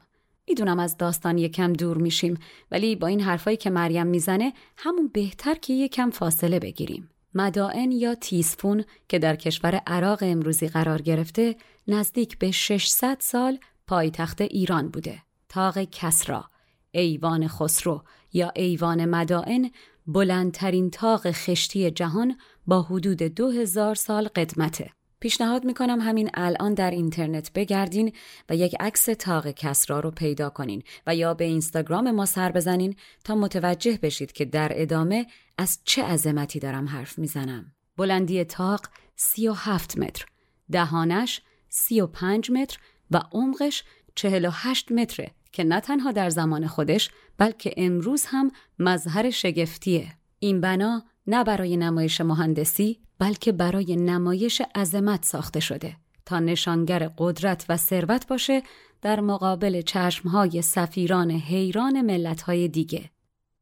می‌دونم 0.48 0.78
از 0.78 0.96
داستان 0.96 1.38
یکم 1.38 1.72
دور 1.72 1.98
میشیم 1.98 2.38
ولی 2.70 2.96
با 2.96 3.06
این 3.06 3.20
حرفایی 3.20 3.56
که 3.56 3.70
مریم 3.70 4.06
می‌زنه 4.06 4.52
همون 4.76 5.10
بهتر 5.14 5.54
که 5.54 5.72
یکم 5.72 6.10
فاصله 6.10 6.58
بگیریم. 6.58 7.10
مدائن 7.34 7.92
یا 7.92 8.14
تیسفون 8.14 8.84
که 9.08 9.18
در 9.18 9.36
کشور 9.36 9.74
عراق 9.86 10.18
امروزی 10.22 10.68
قرار 10.68 11.02
گرفته 11.02 11.56
نزدیک 11.88 12.38
به 12.38 12.50
600 12.50 13.16
سال 13.20 13.58
پایتخت 13.86 14.40
ایران 14.40 14.88
بوده. 14.88 15.22
تاق 15.48 15.78
کسرا، 15.78 16.44
ایوان 16.90 17.48
خسرو 17.48 18.02
یا 18.32 18.52
ایوان 18.56 19.04
مدائن 19.04 19.70
بلندترین 20.06 20.90
تاق 20.90 21.30
خشتی 21.30 21.90
جهان 21.90 22.36
با 22.66 22.82
حدود 22.82 23.22
2000 23.22 23.94
سال 23.94 24.28
قدمته. 24.28 24.90
پیشنهاد 25.20 25.64
می‌کنم 25.64 26.00
همین 26.00 26.30
الان 26.34 26.74
در 26.74 26.90
اینترنت 26.90 27.52
بگردین 27.52 28.12
و 28.48 28.56
یک 28.56 28.76
عکس 28.80 29.04
تاق 29.04 29.50
کسرا 29.50 30.00
رو 30.00 30.10
پیدا 30.10 30.50
کنین 30.50 30.82
و 31.06 31.14
یا 31.14 31.34
به 31.34 31.44
اینستاگرام 31.44 32.10
ما 32.10 32.26
سر 32.26 32.52
بزنین 32.52 32.96
تا 33.24 33.34
متوجه 33.34 33.98
بشید 34.02 34.32
که 34.32 34.44
در 34.44 34.72
ادامه 34.74 35.26
از 35.58 35.78
چه 35.84 36.04
عظمتی 36.04 36.58
دارم 36.58 36.88
حرف 36.88 37.18
می‌زنم. 37.18 37.72
بلندی 37.96 38.44
تاق 38.44 38.80
37 39.16 39.98
متر، 39.98 40.26
دهانش 40.72 41.42
35 41.68 42.50
متر 42.50 42.78
و 43.10 43.20
عمقش 43.32 43.84
48 44.14 44.92
متره 44.92 45.30
که 45.52 45.64
نه 45.64 45.80
تنها 45.80 46.12
در 46.12 46.30
زمان 46.30 46.66
خودش 46.66 47.10
بلکه 47.38 47.74
امروز 47.76 48.24
هم 48.26 48.50
مظهر 48.78 49.30
شگفتیه. 49.30 50.08
این 50.38 50.60
بنا 50.60 51.04
نه 51.30 51.44
برای 51.44 51.76
نمایش 51.76 52.20
مهندسی 52.20 52.98
بلکه 53.18 53.52
برای 53.52 53.96
نمایش 53.96 54.62
عظمت 54.74 55.24
ساخته 55.24 55.60
شده 55.60 55.96
تا 56.26 56.38
نشانگر 56.38 57.10
قدرت 57.18 57.64
و 57.68 57.76
ثروت 57.76 58.26
باشه 58.26 58.62
در 59.02 59.20
مقابل 59.20 59.80
چشمهای 59.82 60.62
سفیران 60.62 61.30
حیران 61.30 62.00
ملتهای 62.02 62.68
دیگه. 62.68 63.10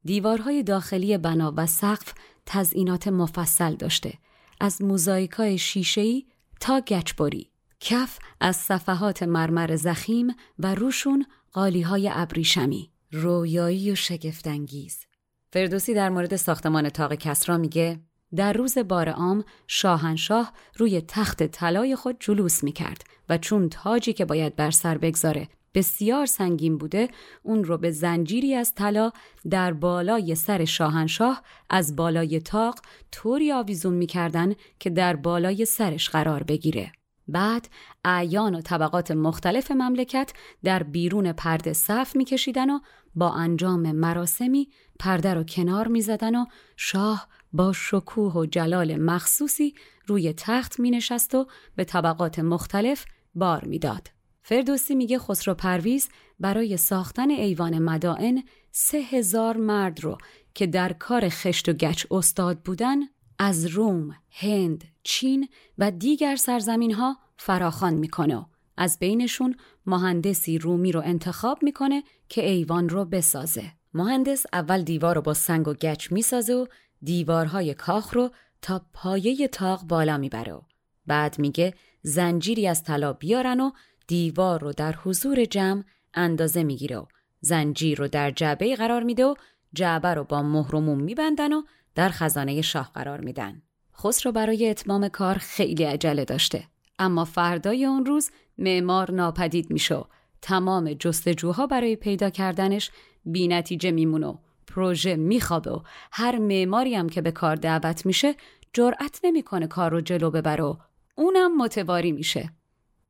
دیوارهای 0.04 0.62
داخلی 0.62 1.18
بنا 1.18 1.54
و 1.56 1.66
سقف 1.66 2.14
تزئینات 2.46 3.08
مفصل 3.08 3.74
داشته 3.74 4.14
از 4.60 4.82
موزاییکای 4.82 5.58
شیشه‌ای 5.58 6.24
تا 6.60 6.80
گچبری. 6.80 7.50
کف 7.80 8.18
از 8.40 8.56
صفحات 8.56 9.22
مرمر 9.22 9.76
زخیم 9.76 10.26
و 10.58 10.74
روشون 10.74 11.26
قالیهای 11.52 12.10
ابریشمی. 12.12 12.90
رویایی 13.12 13.90
و 13.90 13.94
شگفتانگیز. 13.94 15.06
فردوسی 15.52 15.94
در 15.94 16.08
مورد 16.08 16.36
ساختمان 16.36 16.88
تاق 16.88 17.14
کسرا 17.14 17.58
میگه 17.58 18.00
در 18.36 18.52
روز 18.52 18.78
بار 18.78 19.08
عام 19.08 19.44
شاهنشاه 19.66 20.52
روی 20.76 21.00
تخت 21.00 21.42
طلای 21.42 21.96
خود 21.96 22.16
جلوس 22.20 22.64
می 22.64 22.72
کرد 22.72 23.04
و 23.28 23.38
چون 23.38 23.68
تاجی 23.68 24.12
که 24.12 24.24
باید 24.24 24.56
بر 24.56 24.70
سر 24.70 24.98
بگذاره 24.98 25.48
بسیار 25.74 26.26
سنگین 26.26 26.78
بوده 26.78 27.08
اون 27.42 27.64
رو 27.64 27.78
به 27.78 27.90
زنجیری 27.90 28.54
از 28.54 28.74
طلا 28.74 29.10
در 29.50 29.72
بالای 29.72 30.34
سر 30.34 30.64
شاهنشاه 30.64 31.42
از 31.70 31.96
بالای 31.96 32.40
تاق 32.40 32.78
طوری 33.12 33.52
آویزون 33.52 33.94
می‌کردن 33.94 34.54
که 34.80 34.90
در 34.90 35.16
بالای 35.16 35.64
سرش 35.64 36.10
قرار 36.10 36.42
بگیره. 36.42 36.92
بعد 37.28 37.68
اعیان 38.04 38.54
و 38.54 38.60
طبقات 38.60 39.10
مختلف 39.10 39.70
مملکت 39.70 40.32
در 40.64 40.82
بیرون 40.82 41.32
پرده 41.32 41.72
صف 41.72 42.16
میکشیدن 42.16 42.70
و 42.70 42.78
با 43.14 43.30
انجام 43.30 43.92
مراسمی 43.92 44.68
پرده 44.98 45.34
رو 45.34 45.44
کنار 45.44 45.88
می‌زدن 45.88 46.34
و 46.34 46.44
شاه 46.76 47.28
با 47.52 47.72
شکوه 47.72 48.32
و 48.32 48.46
جلال 48.46 48.96
مخصوصی 48.96 49.74
روی 50.06 50.32
تخت 50.32 50.80
می 50.80 50.90
نشست 50.90 51.34
و 51.34 51.46
به 51.76 51.84
طبقات 51.84 52.38
مختلف 52.38 53.04
بار 53.34 53.64
می‌داد. 53.64 54.10
فردوسی 54.42 54.94
میگه 54.94 55.18
خسرو 55.18 55.54
پرویز 55.54 56.08
برای 56.40 56.76
ساختن 56.76 57.30
ایوان 57.30 57.78
مدائن 57.78 58.42
سه 58.72 58.98
هزار 58.98 59.56
مرد 59.56 60.04
رو 60.04 60.18
که 60.54 60.66
در 60.66 60.92
کار 60.92 61.28
خشت 61.28 61.68
و 61.68 61.72
گچ 61.72 62.06
استاد 62.10 62.58
بودن 62.58 62.96
از 63.38 63.66
روم، 63.66 64.16
هند، 64.30 64.84
چین 65.02 65.48
و 65.78 65.90
دیگر 65.90 66.36
سرزمین 66.36 66.94
ها 66.94 67.16
فراخان 67.36 67.94
می‌کنه 67.94 68.36
و 68.36 68.44
از 68.76 68.98
بینشون 68.98 69.54
مهندسی 69.86 70.58
رومی 70.58 70.92
رو 70.92 71.02
انتخاب 71.04 71.62
می‌کنه 71.62 72.02
که 72.28 72.48
ایوان 72.48 72.88
رو 72.88 73.04
بسازه. 73.04 73.72
مهندس 73.96 74.46
اول 74.52 74.82
دیوار 74.82 75.14
رو 75.14 75.22
با 75.22 75.34
سنگ 75.34 75.68
و 75.68 75.74
گچ 75.74 76.12
می‌سازه 76.12 76.54
و 76.54 76.66
دیوارهای 77.02 77.74
کاخ 77.74 78.14
رو 78.14 78.30
تا 78.62 78.86
پایه 78.92 79.48
تاق 79.48 79.82
بالا 79.82 80.18
می‌بره 80.18 80.52
و 80.52 80.60
بعد 81.06 81.38
میگه 81.38 81.74
زنجیری 82.02 82.68
از 82.68 82.84
طلا 82.84 83.12
بیارن 83.12 83.60
و 83.60 83.70
دیوار 84.06 84.60
رو 84.60 84.72
در 84.72 84.92
حضور 84.92 85.44
جمع 85.44 85.84
اندازه 86.14 86.62
می‌گیره 86.62 86.96
و 86.96 87.06
زنجیر 87.40 87.98
رو 87.98 88.08
در 88.08 88.30
جعبه 88.30 88.76
قرار 88.76 89.02
میده 89.02 89.24
و 89.24 89.34
جعبه 89.72 90.14
رو 90.14 90.24
با 90.24 90.42
مهرموم 90.42 91.00
میبندن 91.00 91.52
و 91.52 91.62
در 91.94 92.08
خزانه 92.08 92.62
شاه 92.62 92.90
قرار 92.94 93.20
میدن. 93.20 93.62
خسرو 93.98 94.32
برای 94.32 94.70
اتمام 94.70 95.08
کار 95.08 95.34
خیلی 95.38 95.84
عجله 95.84 96.24
داشته 96.24 96.64
اما 96.98 97.24
فردای 97.24 97.84
اون 97.84 98.06
روز 98.06 98.30
معمار 98.58 99.10
ناپدید 99.10 99.70
میشه 99.70 100.04
تمام 100.42 100.92
جستجوها 100.92 101.66
برای 101.66 101.96
پیدا 101.96 102.30
کردنش 102.30 102.90
بی 103.24 103.48
نتیجه 103.48 103.90
میمونه 103.90 104.38
پروژه 104.66 105.16
میخوابه 105.16 105.70
و 105.70 105.80
هر 106.12 106.38
معماری 106.38 106.94
هم 106.94 107.08
که 107.08 107.22
به 107.22 107.30
کار 107.30 107.56
دعوت 107.56 108.06
میشه 108.06 108.34
جرأت 108.72 109.20
نمی‌کنه 109.24 109.66
کار 109.66 109.90
رو 109.90 110.00
جلو 110.00 110.30
ببره 110.30 110.64
و 110.64 110.76
اونم 111.14 111.56
متواری 111.56 112.12
میشه. 112.12 112.50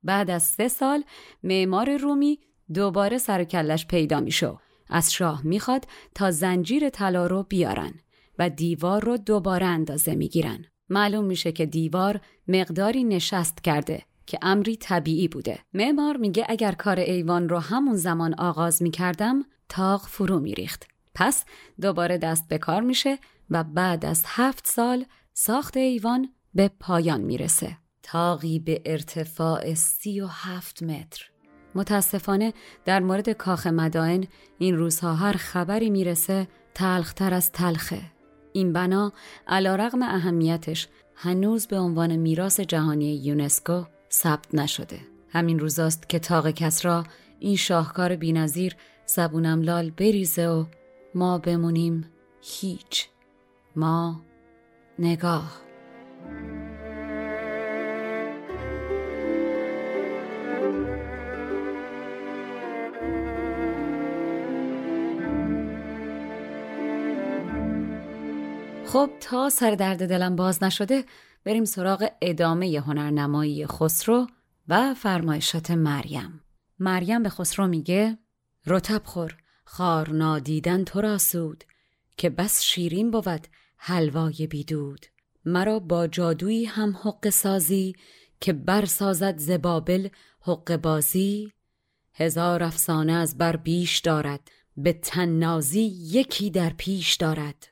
بعد 0.03 0.31
از 0.31 0.43
سه 0.43 0.69
سال 0.69 1.05
معمار 1.43 1.97
رومی 1.97 2.39
دوباره 2.75 3.19
سر 3.19 3.45
کلش 3.45 3.87
پیدا 3.87 4.21
میشه 4.21 4.53
از 4.89 5.13
شاه 5.13 5.47
می‌خواد 5.47 5.85
تا 6.15 6.31
زنجیر 6.31 6.89
طلا 6.89 7.27
رو 7.27 7.43
بیارن 7.43 7.95
و 8.39 8.51
دیوار 8.51 9.05
رو 9.05 9.17
دوباره 9.17 9.67
اندازه 9.67 10.15
می‌گیرن. 10.15 10.65
معلوم 10.89 11.25
میشه 11.25 11.53
که 11.53 11.67
دیوار 11.67 12.21
مقداری 12.49 13.05
نشست 13.05 13.65
کرده 13.65 14.03
که 14.27 14.39
امری 14.43 14.77
طبیعی 14.77 15.29
بوده 15.29 15.59
معمار 15.75 16.17
میگه 16.17 16.47
اگر 16.49 16.73
کار 16.73 16.99
ایوان 16.99 17.49
رو 17.49 17.59
همون 17.59 17.97
زمان 17.97 18.35
آغاز 18.35 18.83
می‌کردم 18.83 19.45
تاق 19.69 20.07
فرو 20.07 20.41
میریخت 20.41 20.89
پس 21.15 21.45
دوباره 21.81 22.19
دست 22.19 22.49
به 22.49 22.59
کار 22.59 22.83
میشه 22.83 23.19
و 23.51 23.65
بعد 23.65 24.05
از 24.05 24.23
هفت 24.27 24.67
سال 24.67 25.05
ساخت 25.35 25.77
ایوان 25.77 26.29
به 26.55 26.71
پایان 26.81 27.21
می‌رسه. 27.21 27.77
تاقی 28.03 28.59
به 28.59 28.83
ارتفاع 28.85 29.75
سی 29.75 30.21
و 30.21 30.27
هفت 30.27 30.83
متر. 30.83 31.31
متاسفانه 31.75 32.53
در 32.85 33.01
مورد 33.01 33.31
کاخ 33.31 33.67
مدائن 33.67 34.27
این 34.59 34.77
روزها 34.77 35.15
هر 35.15 35.33
خبری 35.33 35.91
می‌رسه 35.91 36.49
تلختر 36.75 37.35
از 37.35 37.53
تلخه. 37.53 38.01
این 38.53 38.73
بنا 38.73 39.13
علا 39.47 39.77
رغم 39.77 40.03
اهمیتش 40.03 40.89
هنوز 41.15 41.67
به 41.67 41.79
عنوان 41.79 42.17
میراث 42.17 42.61
جهانی 42.61 43.17
یونسکو 43.17 43.85
ثبت 44.17 44.55
نشده. 44.55 45.01
همین 45.29 45.59
روزاست 45.59 46.09
که 46.09 46.19
تاق 46.19 46.51
کسرا 46.51 47.05
این 47.41 47.57
شاهکار 47.57 48.17
بینظیر 48.17 48.77
زبونم 49.07 49.63
لال 49.63 49.91
بریزه 49.91 50.49
و 50.49 50.65
ما 51.15 51.39
بمونیم 51.39 52.11
هیچ 52.43 53.09
ما 53.77 54.21
نگاه 54.99 55.61
خب 68.87 69.11
تا 69.21 69.51
سر 69.51 69.71
درد 69.71 70.09
دلم 70.09 70.37
باز 70.37 70.63
نشده 70.63 71.05
بریم 71.47 71.65
سراغ 71.65 72.09
ادامه 72.23 72.83
هنرنمایی 72.87 73.67
خسرو 73.67 74.27
و 74.69 74.95
فرمایشات 74.95 75.71
مریم. 75.71 76.41
مریم 76.79 77.23
به 77.23 77.29
خسرو 77.29 77.67
میگه 77.67 78.19
رتب 78.67 79.03
خور 79.05 79.37
خار 79.65 80.11
نادیدن 80.11 80.85
تو 80.85 81.01
را 81.01 81.19
سود 81.19 81.65
که 82.17 82.31
بس 82.31 82.63
شیرین 82.63 83.11
بود 83.11 83.47
حلوای 83.77 84.47
بیدود. 84.47 85.07
مرا 85.45 85.79
با 85.79 86.07
جادویی 86.07 86.65
هم 86.65 86.97
حق 87.03 87.29
سازی 87.29 87.95
که 88.41 88.53
برسازد 88.53 89.39
زبابل 89.39 90.09
حق 90.41 90.77
بازی. 90.77 91.53
هزار 92.15 92.63
افسانه 92.63 93.13
از 93.13 93.39
بر 93.39 93.57
بیش 93.57 93.99
دارد 93.99 94.51
به 94.77 94.93
تنازی 94.93 95.83
یکی 96.03 96.51
در 96.51 96.71
پیش 96.71 97.15
دارد. 97.15 97.69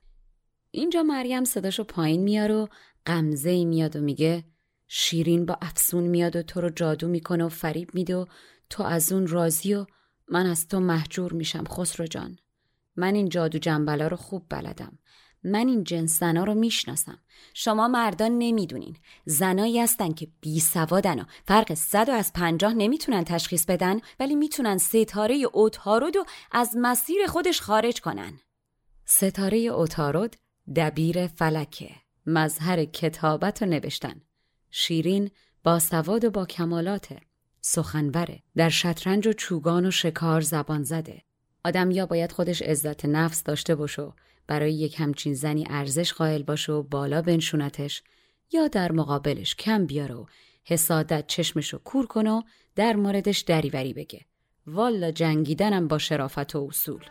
اینجا 0.70 1.02
مریم 1.02 1.44
صداشو 1.44 1.84
پایین 1.84 2.22
میار 2.22 2.52
و 2.52 2.68
غمزه 3.06 3.64
میاد 3.64 3.96
و 3.96 4.00
میگه 4.00 4.44
شیرین 4.88 5.46
با 5.46 5.58
افسون 5.62 6.04
میاد 6.04 6.36
و 6.36 6.42
تو 6.42 6.60
رو 6.60 6.70
جادو 6.70 7.08
می‌کنه 7.08 7.44
و 7.44 7.48
فریب 7.48 7.94
میده 7.94 8.16
و 8.16 8.26
تو 8.70 8.82
از 8.82 9.12
اون 9.12 9.26
راضی 9.26 9.74
و 9.74 9.86
من 10.28 10.46
از 10.46 10.68
تو 10.68 10.80
محجور 10.80 11.32
میشم 11.32 11.64
خسرو 11.64 12.06
جان. 12.06 12.38
من 12.96 13.14
این 13.14 13.28
جادو 13.28 13.58
جنبلا 13.58 14.06
رو 14.06 14.16
خوب 14.16 14.46
بلدم. 14.48 14.98
من 15.44 15.68
این 15.68 15.84
جنس 15.84 16.18
زنا 16.20 16.44
رو 16.44 16.54
می‌شناسم. 16.54 17.18
شما 17.54 17.88
مردان 17.88 18.38
نمی‌دونین. 18.38 18.96
زنایی 19.24 19.80
هستن 19.80 20.12
که 20.12 20.28
بی 20.40 20.60
سوادن 20.60 21.20
و 21.20 21.24
فرق 21.46 21.74
صد 21.74 22.08
و 22.08 22.12
از 22.12 22.32
پنجاه 22.32 22.74
نمی‌تونن 22.74 23.24
تشخیص 23.24 23.64
بدن 23.66 24.00
ولی 24.20 24.34
می‌تونن 24.34 24.78
ستاره 24.78 25.34
اوتارود 25.52 26.16
و 26.16 26.24
از 26.52 26.76
مسیر 26.80 27.26
خودش 27.26 27.60
خارج 27.60 28.00
کنن. 28.00 28.40
ستاره 29.04 29.58
اوتارود 29.58 30.36
دبیر 30.76 31.26
فلکه. 31.26 32.03
مظهر 32.26 32.84
کتابت 32.84 33.62
و 33.62 33.66
نوشتن. 33.66 34.20
شیرین 34.70 35.30
با 35.64 35.78
سواد 35.78 36.24
و 36.24 36.30
با 36.30 36.46
کمالاته 36.46 37.20
سخنوره 37.60 38.42
در 38.56 38.68
شطرنج 38.68 39.26
و 39.26 39.32
چوگان 39.32 39.86
و 39.86 39.90
شکار 39.90 40.40
زبان 40.40 40.82
زده. 40.82 41.22
آدم 41.64 41.90
یا 41.90 42.06
باید 42.06 42.32
خودش 42.32 42.62
عزت 42.62 43.04
نفس 43.04 43.42
داشته 43.42 43.74
باشه 43.74 44.12
برای 44.46 44.72
یک 44.74 45.00
همچین 45.00 45.34
زنی 45.34 45.64
ارزش 45.70 46.12
قائل 46.12 46.42
باشه 46.42 46.72
و 46.72 46.82
بالا 46.82 47.22
بنشونتش 47.22 48.02
یا 48.52 48.68
در 48.68 48.92
مقابلش 48.92 49.54
کم 49.54 49.86
بیاره 49.86 50.14
و 50.14 50.26
حسادت 50.64 51.26
چشمشو 51.26 51.78
کور 51.78 52.06
کنه 52.06 52.30
و 52.30 52.42
در 52.76 52.96
موردش 52.96 53.40
دریوری 53.40 53.92
بگه. 53.92 54.20
والا 54.66 55.10
جنگیدنم 55.10 55.88
با 55.88 55.98
شرافت 55.98 56.56
و 56.56 56.66
اصول. 56.68 57.04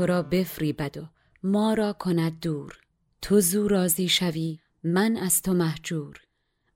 تو 0.00 0.06
را 0.06 0.22
بفریبد 0.22 0.98
و 0.98 1.08
ما 1.42 1.74
را 1.74 1.92
کند 1.92 2.40
دور. 2.40 2.80
تو 3.22 3.40
زو 3.40 3.68
راضی 3.68 4.08
شوی 4.08 4.58
من 4.84 5.16
از 5.16 5.42
تو 5.42 5.52
محجور 5.52 6.20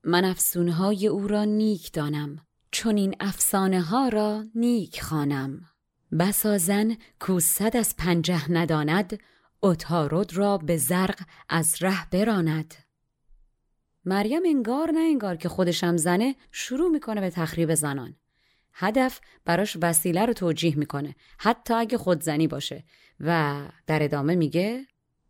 من 0.03 0.25
افسونهای 0.25 1.07
او 1.07 1.27
را 1.27 1.43
نیک 1.43 1.91
دانم 1.91 2.37
چون 2.71 2.97
این 2.97 3.15
افسانه 3.19 3.81
ها 3.81 4.07
را 4.07 4.43
نیک 4.55 5.01
خانم 5.01 5.61
بسا 6.19 6.57
زن 6.57 6.97
کو 7.19 7.39
صد 7.39 7.77
از 7.77 7.95
پنجه 7.97 8.51
نداند 8.51 9.19
اتارد 9.61 10.33
را 10.33 10.57
به 10.57 10.77
زرق 10.77 11.19
از 11.49 11.83
ره 11.83 12.09
براند. 12.09 12.75
مریم 14.05 14.41
انگار 14.45 14.91
نه 14.91 14.99
انگار 14.99 15.35
که 15.35 15.49
خودشم 15.49 15.97
زنه 15.97 16.35
شروع 16.51 16.91
می‌کنه 16.91 17.21
به 17.21 17.29
تخریب 17.29 17.75
زنان. 17.75 18.15
هدف 18.75 19.19
براش 19.45 19.77
وسیله 19.81 20.25
رو 20.25 20.33
توجیه 20.33 20.75
می‌کنه 20.75 21.15
حتی 21.37 21.73
اگه 21.73 21.97
خودزنی 21.97 22.47
باشه. 22.47 22.83
و 23.19 23.61
در 23.87 24.03
ادامه 24.03 24.35
میگه 24.35 24.85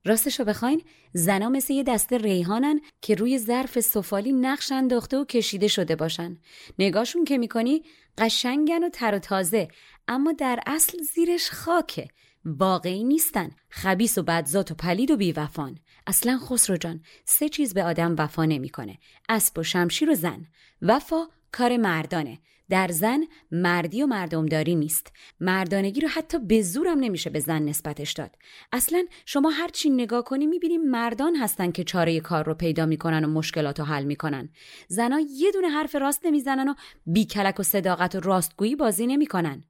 راستشو 0.06 0.44
بخواین 0.44 0.82
زنا 1.14 1.50
مثل 1.50 1.74
یه 1.74 1.84
دسته 1.84 2.18
ریحانن 2.18 2.80
که 3.02 3.16
روی 3.16 3.40
ظرف 3.40 3.80
سفالی 3.80 4.32
نقش 4.32 4.72
انداخته 4.72 5.18
و 5.18 5.26
کشیده 5.26 5.68
شده 5.68 5.96
باشن. 5.96 6.38
نگاهشون 6.80 7.26
که 7.26 7.38
می‌کنی 7.38 7.84
قشنگن 8.18 8.84
و 8.84 8.90
تر 8.90 9.16
و 9.16 9.20
تازه 9.20 9.68
اما 10.08 10.32
در 10.32 10.60
اصل 10.68 10.98
زیرش 11.04 11.52
خاکه. 11.52 12.08
واقعی 12.46 13.04
نیستن. 13.04 13.50
خبیس 13.70 14.18
و 14.18 14.24
بدذات 14.24 14.72
و 14.72 14.76
پلید 14.76 15.12
و 15.12 15.18
بیوفان. 15.18 15.80
اصلا 16.08 16.38
خسرو 16.38 16.78
جان 16.78 17.04
سه 17.26 17.50
چیز 17.50 17.74
به 17.74 17.84
آدم 17.84 18.16
وفا 18.18 18.46
نمی‌کنه. 18.46 18.98
اسب 19.30 19.60
و 19.60 19.64
شمشیر 19.64 20.10
و 20.10 20.16
زن. 20.16 20.46
وفا 20.82 21.28
کار 21.52 21.78
مردانه. 21.78 22.40
در 22.70 22.88
زن 22.88 23.24
مردی 23.52 24.04
و 24.04 24.06
مردمداری 24.06 24.76
نیست. 24.76 25.12
مردانگی 25.40 26.02
رو 26.02 26.08
حتی 26.08 26.40
به 26.40 26.62
زورم 26.62 27.00
نمیشه 27.00 27.30
به 27.30 27.40
زن 27.40 27.62
نسبتش 27.62 28.14
داد. 28.14 28.36
اصلا 28.72 29.06
شما 29.26 29.50
هر 29.50 29.68
چی 29.68 29.90
نگاه 29.90 30.24
کنی 30.24 30.48
می‌بینی 30.48 30.78
مردان 30.78 31.36
هستن 31.36 31.72
که 31.72 31.84
چاره 31.84 32.20
کار 32.20 32.46
رو 32.46 32.54
پیدا 32.54 32.86
می‌کنن 32.86 33.26
و 33.26 33.28
مشکلات 33.28 33.80
رو 33.80 33.86
حل 33.86 34.04
می‌کنن. 34.04 34.50
زنا 34.88 35.20
یه 35.20 35.52
دونه 35.52 35.70
حرف 35.70 35.96
راست 35.96 36.26
نمی‌زنن 36.26 36.70
و 36.70 36.74
بیکلک 37.06 37.60
و 37.60 37.64
صداقت 37.64 38.16
و 38.16 38.20
راستگویی 38.20 38.76
بازی 38.76 39.08
نمی‌کنن. 39.08 39.64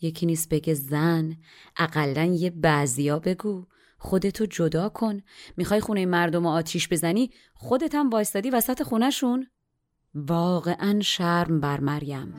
یکی 0.00 0.26
نیست 0.26 0.48
بگه 0.48 0.74
زن 0.74 1.36
اقلا 1.76 2.24
یه 2.24 2.50
بعضیا 2.50 3.18
بگو. 3.18 3.66
خودتو 3.98 4.46
جدا 4.46 4.88
کن. 4.88 5.22
می‌خوای 5.56 5.80
خونه 5.80 6.06
مردم 6.06 6.46
و 6.46 6.48
آتیش 6.48 6.88
بزنی 6.88 7.30
خودت 7.54 7.94
هم 7.94 8.10
وایستادی 8.10 8.50
وسط 8.50 8.82
خونهشون؟ 8.82 9.46
واقعا 10.14 11.00
شرم 11.00 11.60
بر 11.60 11.80
مریم. 11.80 12.34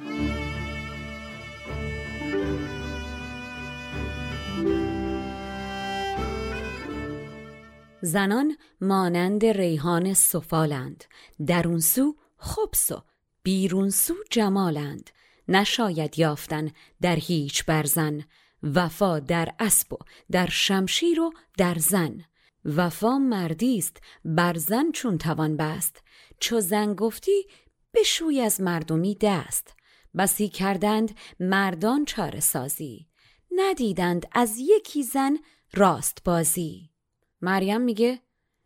زنان 8.01 8.57
مانند 8.81 9.45
ریحان 9.45 10.13
سفالند. 10.13 11.03
درون 11.47 11.79
سو 11.79 12.15
خبس 12.37 12.91
و 12.91 13.03
بیرون 13.43 13.89
سو 13.89 14.13
جمالند. 14.31 15.09
نشاید 15.47 16.19
یافتن 16.19 16.71
در 17.01 17.15
هیچ 17.15 17.65
برزن. 17.65 18.23
وفا 18.63 19.19
در 19.19 19.49
اسب 19.59 19.93
و 19.93 19.97
در 20.31 20.49
شمشیر 20.49 21.19
و 21.19 21.31
در 21.57 21.75
زن. 21.77 22.23
وفا 22.65 23.17
مردی 23.17 23.77
است 23.77 23.97
بر 24.25 24.57
زن 24.57 24.91
چون 24.91 25.17
توان 25.17 25.57
بست. 25.57 26.03
چو 26.39 26.59
زن 26.59 26.93
گفتی 26.93 27.47
بشوی 27.95 28.41
از 28.41 28.61
مردمی 28.61 29.17
دست. 29.21 29.73
بسی 30.17 30.49
کردند 30.49 31.17
مردان 31.39 32.05
چاره 32.05 32.39
سازی. 32.39 33.07
ندیدند 33.51 34.25
از 34.31 34.57
یکی 34.57 35.03
زن 35.03 35.37
راست 35.73 36.17
بازی. 36.25 36.89
مریم 37.41 37.81
میگه 37.81 38.19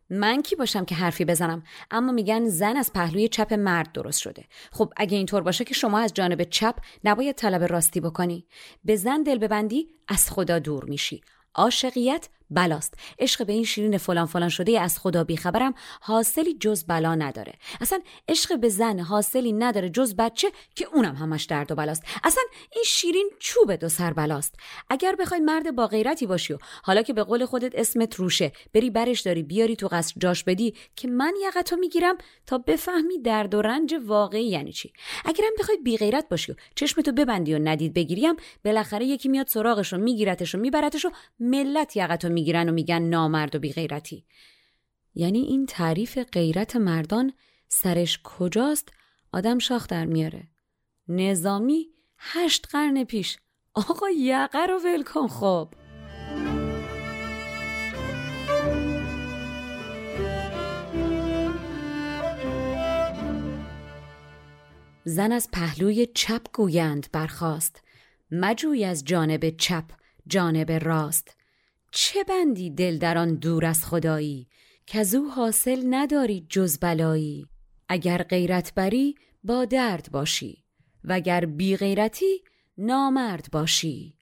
من 0.10 0.42
کی 0.42 0.56
باشم 0.56 0.86
که 0.86 0.96
حرفی 0.96 1.26
بزنم؟ 1.26 1.64
اما 1.92 2.12
میگن 2.12 2.50
زن 2.50 2.78
از 2.78 2.94
پهلوی 2.94 3.28
چپ 3.28 3.54
مرد 3.54 3.92
درست 3.92 4.20
شده. 4.20 4.46
خب 4.72 4.94
اگه 4.98 5.18
اینطور 5.18 5.42
باشه 5.42 5.66
که 5.66 5.74
شما 5.74 6.00
از 6.00 6.14
جانب 6.14 6.44
چپ 6.44 6.76
نباید 7.04 7.36
طلب 7.36 7.64
راستی 7.64 8.00
بکنی. 8.00 8.48
به 8.84 8.96
زن 8.96 9.24
دل 9.24 9.38
ببندی 9.38 9.88
از 10.08 10.32
خدا 10.32 10.60
دور 10.60 10.86
میشی. 10.86 11.22
عاشقیت 11.56 12.30
بلاست. 12.50 12.94
عشق 13.20 13.46
به 13.46 13.54
این 13.54 13.64
شیرین 13.64 13.98
فلان 13.98 14.26
فلان 14.26 14.50
شده 14.50 14.80
از 14.80 15.00
خدا 15.00 15.24
بیخبرم 15.24 15.74
حاصلی 16.02 16.54
جز 16.54 16.84
بلا 16.86 17.16
نداره. 17.16 17.54
اصلا 17.82 18.00
عشق 18.28 18.60
به 18.60 18.70
زن 18.70 19.00
حاصلی 19.00 19.54
نداره 19.54 19.90
جز 19.90 20.16
بچه 20.16 20.52
که 20.76 20.88
اونم 20.94 21.16
همش 21.16 21.44
درد 21.44 21.72
و 21.72 21.76
بلاست. 21.76 22.04
اصلا 22.24 22.44
این 22.76 22.84
شیرین 22.88 23.30
چوب 23.40 23.76
دو 23.76 23.90
سر 23.90 24.14
بلاست. 24.14 24.56
اگر 24.90 25.16
بخوای 25.16 25.40
مرد 25.40 25.76
با 25.76 25.88
غیرتی 25.88 26.26
باشی 26.28 26.54
و 26.54 26.58
حالا 26.84 27.02
که 27.02 27.14
به 27.14 27.24
قول 27.24 27.46
خودت 27.46 27.76
اسمت 27.76 28.16
روشه 28.16 28.52
بری 28.74 28.90
برش 28.90 29.22
داری 29.22 29.44
بیاری 29.44 29.76
تو 29.76 29.88
قصر 29.88 30.14
جاش 30.18 30.44
بدی 30.44 30.74
که 30.96 31.08
من 31.08 31.34
یقتو 31.44 31.76
می‌گیرم 31.76 32.18
تا 32.48 32.58
بفهمی 32.58 33.20
درد 33.20 33.54
و 33.54 33.62
رنج 33.62 33.96
واقعی 34.06 34.50
یعنی 34.50 34.72
چی. 34.72 34.94
اگرم 35.26 35.52
بخوای 35.60 35.78
بی 35.78 35.98
غیرت 35.98 36.30
باشی 36.30 36.52
و 36.52 36.56
چشمتو 36.76 37.12
ببندی 37.12 37.54
و 37.54 37.60
ندید 37.60 37.94
بگیریم 37.94 38.36
بالاخره 38.66 39.06
یکی 39.06 39.30
میاد 39.30 39.48
سراغش 39.48 39.94
و 39.94 39.98
میگیرتش 39.98 40.56
و 40.56 40.58
میبرتش 40.58 41.06
و 41.06 41.10
ملت 41.40 41.98
یقتو 41.98 42.30
می‌گیرن 42.38 42.70
و 42.70 42.72
میگن 42.72 43.02
نامرد 43.02 43.56
و 43.56 43.60
بیغیرتی. 43.60 44.26
یعنی 45.16 45.40
این 45.40 45.66
تعریف 45.66 46.18
غیرت 46.18 46.76
مردان 46.76 47.34
سرش 47.68 48.20
کجاست؟ 48.24 48.90
آدم 49.32 49.60
شاخ 49.60 49.88
در 49.88 50.06
میاره. 50.06 50.48
نظامی 51.08 51.88
هشت 52.18 52.68
قرن 52.72 53.04
پیش. 53.04 53.38
آقا 53.74 54.10
یقه 54.10 54.66
رو 54.66 54.80
ول 54.86 55.04
کن 55.04 55.28
خب. 55.28 55.74
زن 65.04 65.32
از 65.32 65.50
پهلوی 65.52 66.06
چپ 66.06 66.42
گویند 66.54 67.08
برخواست 67.12 67.84
مجوی 68.32 68.86
از 68.86 69.06
جانب 69.06 69.50
چپ 69.50 69.84
جانب 70.28 70.72
راست. 70.72 71.37
چه 71.92 72.24
بندی 72.24 72.70
دل 72.70 72.98
در 72.98 73.18
آن 73.18 73.36
دور 73.36 73.66
از 73.66 73.86
خدایی 73.86 74.48
که 74.86 75.06
او 75.16 75.32
حاصل 75.32 75.84
نداری 75.90 76.46
جز 76.50 76.78
بلایی؟ 76.78 77.48
اگر 77.90 78.24
غیرت 78.24 78.74
بری 78.74 79.16
با 79.44 79.66
درد 79.66 80.10
باشی 80.12 80.64
وگر 81.04 81.46
بی 81.46 81.78
غیرتی 81.78 82.44
نامرد 82.78 83.48
باشی. 83.52 84.18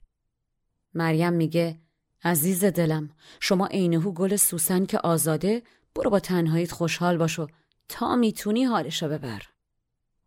مریم 0.94 1.32
میگه 1.32 1.78
عزیز 2.24 2.64
دلم 2.64 3.10
شما 3.40 3.66
عینهو 3.66 4.12
گل 4.12 4.36
سوسن 4.36 4.86
که 4.86 4.98
آزاده 4.98 5.62
برو 5.94 6.10
با 6.10 6.20
تنهاییت 6.20 6.72
خوشحال 6.72 7.16
باشو 7.16 7.46
تا 7.88 8.16
می‌تونی 8.16 8.64
حالشو 8.64 9.08
ببر. 9.08 9.42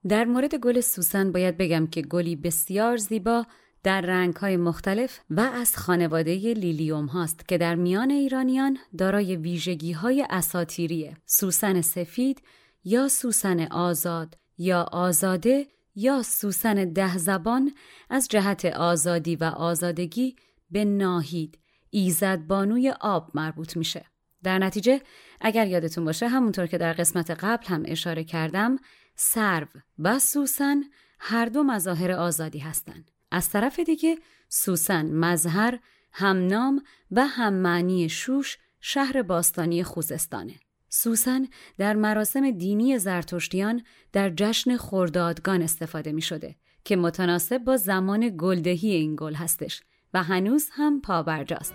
در 0.07 0.25
مورد 0.25 0.55
گل 0.55 0.79
سوسن 0.79 1.31
باید 1.31 1.57
بگم 1.57 1.87
که 1.87 2.01
گلی 2.01 2.35
بسیار 2.35 2.97
زیبا 2.97 3.45
در 3.83 4.01
رنگهای 4.01 4.57
مختلف 4.57 5.19
و 5.29 5.39
از 5.41 5.77
خانواده 5.77 6.35
لیلیوم 6.35 7.05
هاست 7.05 7.47
که 7.47 7.57
در 7.57 7.75
میان 7.75 8.11
ایرانیان 8.11 8.77
دارای 8.97 9.35
ویژگی 9.35 9.91
های 9.91 10.25
اساتیریه 10.29 11.17
سوسن 11.25 11.81
سفید 11.81 12.41
یا 12.83 13.07
سوسن 13.07 13.59
آزاد 13.59 14.37
یا 14.57 14.81
آزاده 14.91 15.67
یا 15.95 16.23
سوسن 16.23 16.93
ده 16.93 17.17
زبان 17.17 17.71
از 18.09 18.27
جهت 18.27 18.65
آزادی 18.65 19.35
و 19.35 19.43
آزادگی 19.43 20.35
به 20.71 20.85
ناهید 20.85 21.59
ایزد 21.89 22.39
بانوی 22.39 22.93
آب 23.01 23.31
مربوط 23.33 23.77
میشه. 23.77 24.05
در 24.43 24.59
نتیجه 24.59 25.01
اگر 25.41 25.67
یادتون 25.67 26.05
باشه 26.05 26.27
همونطور 26.27 26.67
که 26.67 26.77
در 26.77 26.93
قسمت 26.93 27.31
قبل 27.31 27.67
هم 27.67 27.83
اشاره 27.85 28.23
کردم 28.23 28.77
سرو 29.15 29.67
و 29.99 30.19
سوسن 30.19 30.83
هر 31.19 31.45
دو 31.45 31.63
مظاهر 31.63 32.11
آزادی 32.11 32.59
هستند 32.59 33.11
از 33.31 33.49
طرف 33.49 33.79
دیگه 33.79 34.17
سوسن 34.49 35.11
مظهر 35.11 35.79
همنام 36.11 36.83
و 37.11 37.27
هممعنی 37.27 38.09
شوش 38.09 38.57
شهر 38.81 39.21
باستانی 39.21 39.83
خوزستانه. 39.83 40.53
سوسن 40.89 41.47
در 41.77 41.95
مراسم 41.95 42.51
دینی 42.51 42.97
زرتشتیان 42.97 43.83
در 44.13 44.29
جشن 44.29 44.77
خوردادگان 44.77 45.61
استفاده 45.61 46.11
می 46.11 46.21
شده 46.21 46.55
که 46.83 46.95
متناسب 46.95 47.57
با 47.57 47.77
زمان 47.77 48.37
گلدهی 48.37 48.91
این 48.91 49.15
گل 49.15 49.33
هستش 49.33 49.81
و 50.13 50.23
هنوز 50.23 50.69
هم 50.71 51.01
پابرجاست. 51.01 51.73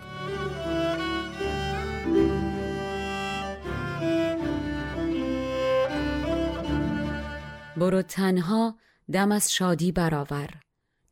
برو 7.77 8.03
تنها 8.03 8.79
دم 9.13 9.33
از 9.33 9.53
شادی 9.53 9.93
برآور 9.93 10.64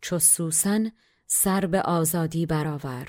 چو 0.03 0.19
سوسن 0.19 0.93
سر 1.27 1.67
به 1.67 1.83
آزادی 1.83 2.47
برآور. 2.47 3.09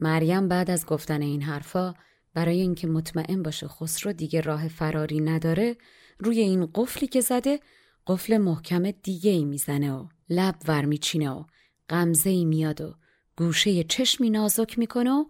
مریم 0.00 0.48
بعد 0.48 0.70
از 0.70 0.86
گفتن 0.86 1.22
این 1.22 1.42
حرفا 1.42 1.94
برای 2.34 2.60
اینکه 2.60 2.86
مطمئن 2.86 3.42
باشه 3.42 3.68
خسرو 3.68 4.12
دیگه 4.12 4.40
راه 4.40 4.68
فراری 4.68 5.20
نداره 5.20 5.76
روی 6.18 6.40
این 6.40 6.68
قفلی 6.74 7.08
که 7.08 7.20
زده 7.20 7.60
قفل 8.06 8.38
محکم 8.38 8.90
دیگه 8.90 9.30
ای 9.30 9.44
می‌زنه 9.44 9.92
و 9.92 10.08
لب 10.30 10.54
ور 10.68 10.84
میچینه 10.84 11.30
و 11.30 11.44
غمزه 11.88 12.30
ای 12.30 12.44
میاد 12.44 12.80
و 12.80 12.94
گوشه 13.36 13.84
چشمی 13.84 14.30
نازک 14.30 14.78
می‌کنه 14.78 15.10
و 15.10 15.24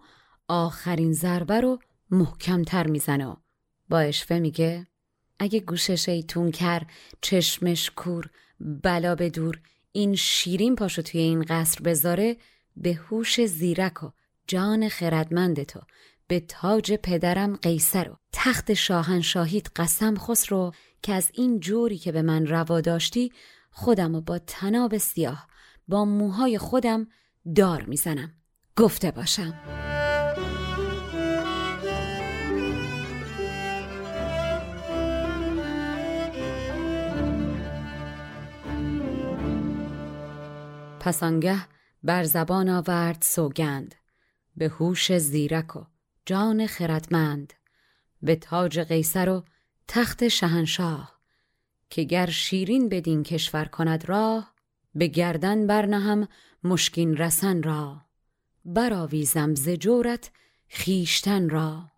آخرین 0.47 1.13
ضربه 1.13 1.61
رو 1.61 1.79
محکمتر 2.11 2.87
می‌زنه 2.87 3.27
و 3.27 3.35
با 3.89 3.99
اشفه 3.99 4.39
میگه 4.39 4.87
اگه 5.39 5.59
گوش 5.59 5.91
شیطون 5.91 6.51
کر 6.51 6.83
چشمش 7.21 7.91
کور 7.95 8.29
بلا 8.59 9.15
به 9.15 9.29
دور 9.29 9.61
این 9.91 10.15
شیرین 10.15 10.75
پاشو 10.75 11.01
توی 11.01 11.21
این 11.21 11.41
قصر 11.41 11.81
بذاره 11.81 12.37
به 12.77 12.93
هوش 12.93 13.45
زیرک 13.45 14.03
و 14.03 14.09
جان 14.47 14.89
خردمند 14.89 15.63
تو 15.63 15.79
به 16.27 16.39
تاج 16.39 16.93
پدرم 16.93 17.55
قیصر 17.55 18.09
و 18.09 18.17
تخت 18.31 18.73
شاهنشاهیت 18.73 19.67
قسم 19.75 20.15
خسرو 20.17 20.71
که 21.01 21.13
از 21.13 21.31
این 21.33 21.59
جوری 21.59 21.97
که 21.97 22.11
به 22.11 22.21
من 22.21 22.47
روا 22.47 22.81
داشتی 22.81 23.31
خودم 23.71 24.15
و 24.15 24.21
با 24.21 24.39
تناب 24.39 24.97
سیاه 24.97 25.47
با 25.87 26.05
موهای 26.05 26.57
خودم 26.57 27.07
دار 27.55 27.83
می‌زنم. 27.83 28.33
گفته 28.75 29.11
باشم. 29.11 29.53
پسانگه 41.01 41.67
بر 42.03 42.23
زبان 42.23 42.69
آورد 42.69 43.21
سوگند 43.21 43.95
به 44.57 44.67
هوش 44.67 45.17
زیرک 45.17 45.75
و 45.75 45.83
جان 46.25 46.67
خردمند 46.67 47.53
به 48.21 48.35
تاج 48.35 48.79
قیصر 48.79 49.29
و 49.29 49.43
تخت 49.87 50.27
شهنشاه 50.27 51.19
که 51.89 52.03
گر 52.03 52.29
شیرین 52.29 52.89
بدین 52.89 53.23
کشور 53.23 53.65
کند 53.65 54.09
راه 54.09 54.53
به 54.95 55.07
گردن 55.07 55.67
برنهم 55.67 56.27
مشکین 56.63 57.17
رسن 57.17 57.63
را 57.63 58.01
براویزم 58.65 59.55
ز 59.55 59.69
جورت 59.69 60.31
خیشتن 60.67 61.49
را. 61.49 61.91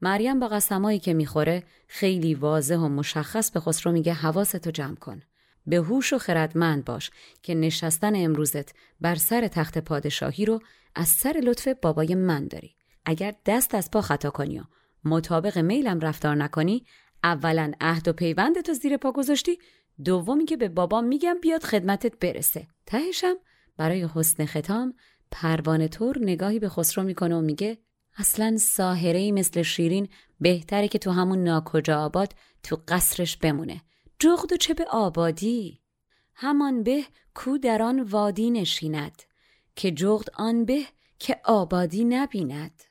مریم 0.00 0.40
با 0.40 0.48
قسمایی 0.48 0.98
که 0.98 1.14
می‌خوره 1.14 1.64
خیلی 1.88 2.34
واضح 2.34 2.76
و 2.76 2.88
مشخص 2.88 3.50
به 3.50 3.60
خسرو 3.60 3.92
میگه 3.92 4.12
حواستو 4.12 4.70
جمع 4.70 4.94
کن. 4.94 5.22
به 5.66 5.76
هوش 5.76 6.12
و 6.12 6.18
خردمند 6.18 6.84
باش 6.84 7.10
که 7.42 7.54
نشستن 7.54 8.12
امروزت 8.16 8.74
بر 9.00 9.14
سر 9.14 9.48
تخت 9.48 9.78
پادشاهی 9.78 10.44
رو 10.44 10.60
از 10.94 11.08
سر 11.08 11.40
لطف 11.44 11.68
بابای 11.82 12.14
من 12.14 12.48
داری. 12.48 12.76
اگر 13.04 13.34
دست 13.46 13.74
از 13.74 13.90
پا 13.90 14.00
خطا 14.00 14.30
کنی 14.30 14.58
و 14.58 14.62
مطابق 15.04 15.58
میلم 15.58 16.00
رفتار 16.00 16.36
نکنی 16.36 16.86
اولا 17.24 17.72
عهد 17.80 18.08
و 18.08 18.12
پیوندتو 18.12 18.72
زیر 18.74 18.96
پا 18.96 19.12
گذاشتی 19.12 19.58
دومی 20.04 20.44
که 20.44 20.56
به 20.56 20.68
بابام 20.68 21.04
میگم 21.04 21.36
بیاد 21.42 21.62
خدمتت 21.62 22.18
برسه. 22.18 22.66
تهشم 22.86 23.34
برای 23.76 24.08
حسن 24.14 24.46
ختام 24.46 24.94
پروانه 25.30 25.88
طور 25.88 26.18
نگاهی 26.20 26.58
به 26.58 26.68
خسرو 26.68 27.04
می‌کنه 27.04 27.36
و 27.36 27.40
میگه 27.40 27.78
اصلا 28.16 28.56
ساهره 28.56 29.32
مثل 29.32 29.62
شیرین 29.62 30.08
بهتره 30.40 30.88
که 30.88 30.98
تو 30.98 31.10
همون 31.10 31.44
ناکجا 31.44 32.04
آباد 32.04 32.34
تو 32.62 32.82
قصرش 32.88 33.36
بمونه. 33.36 33.82
جغد 34.22 34.52
و 34.52 34.56
چه 34.56 34.74
به 34.74 34.84
آبادی. 34.84 35.80
همان 36.34 36.82
به 36.82 37.04
کو 37.34 37.58
در 37.58 37.82
آن 37.82 38.00
وادی 38.02 38.50
نشیند 38.50 39.22
که 39.76 39.90
جغد 39.90 40.28
آن 40.34 40.64
به 40.64 40.84
که 41.18 41.40
آبادی 41.44 42.04
نبیند. 42.04 42.82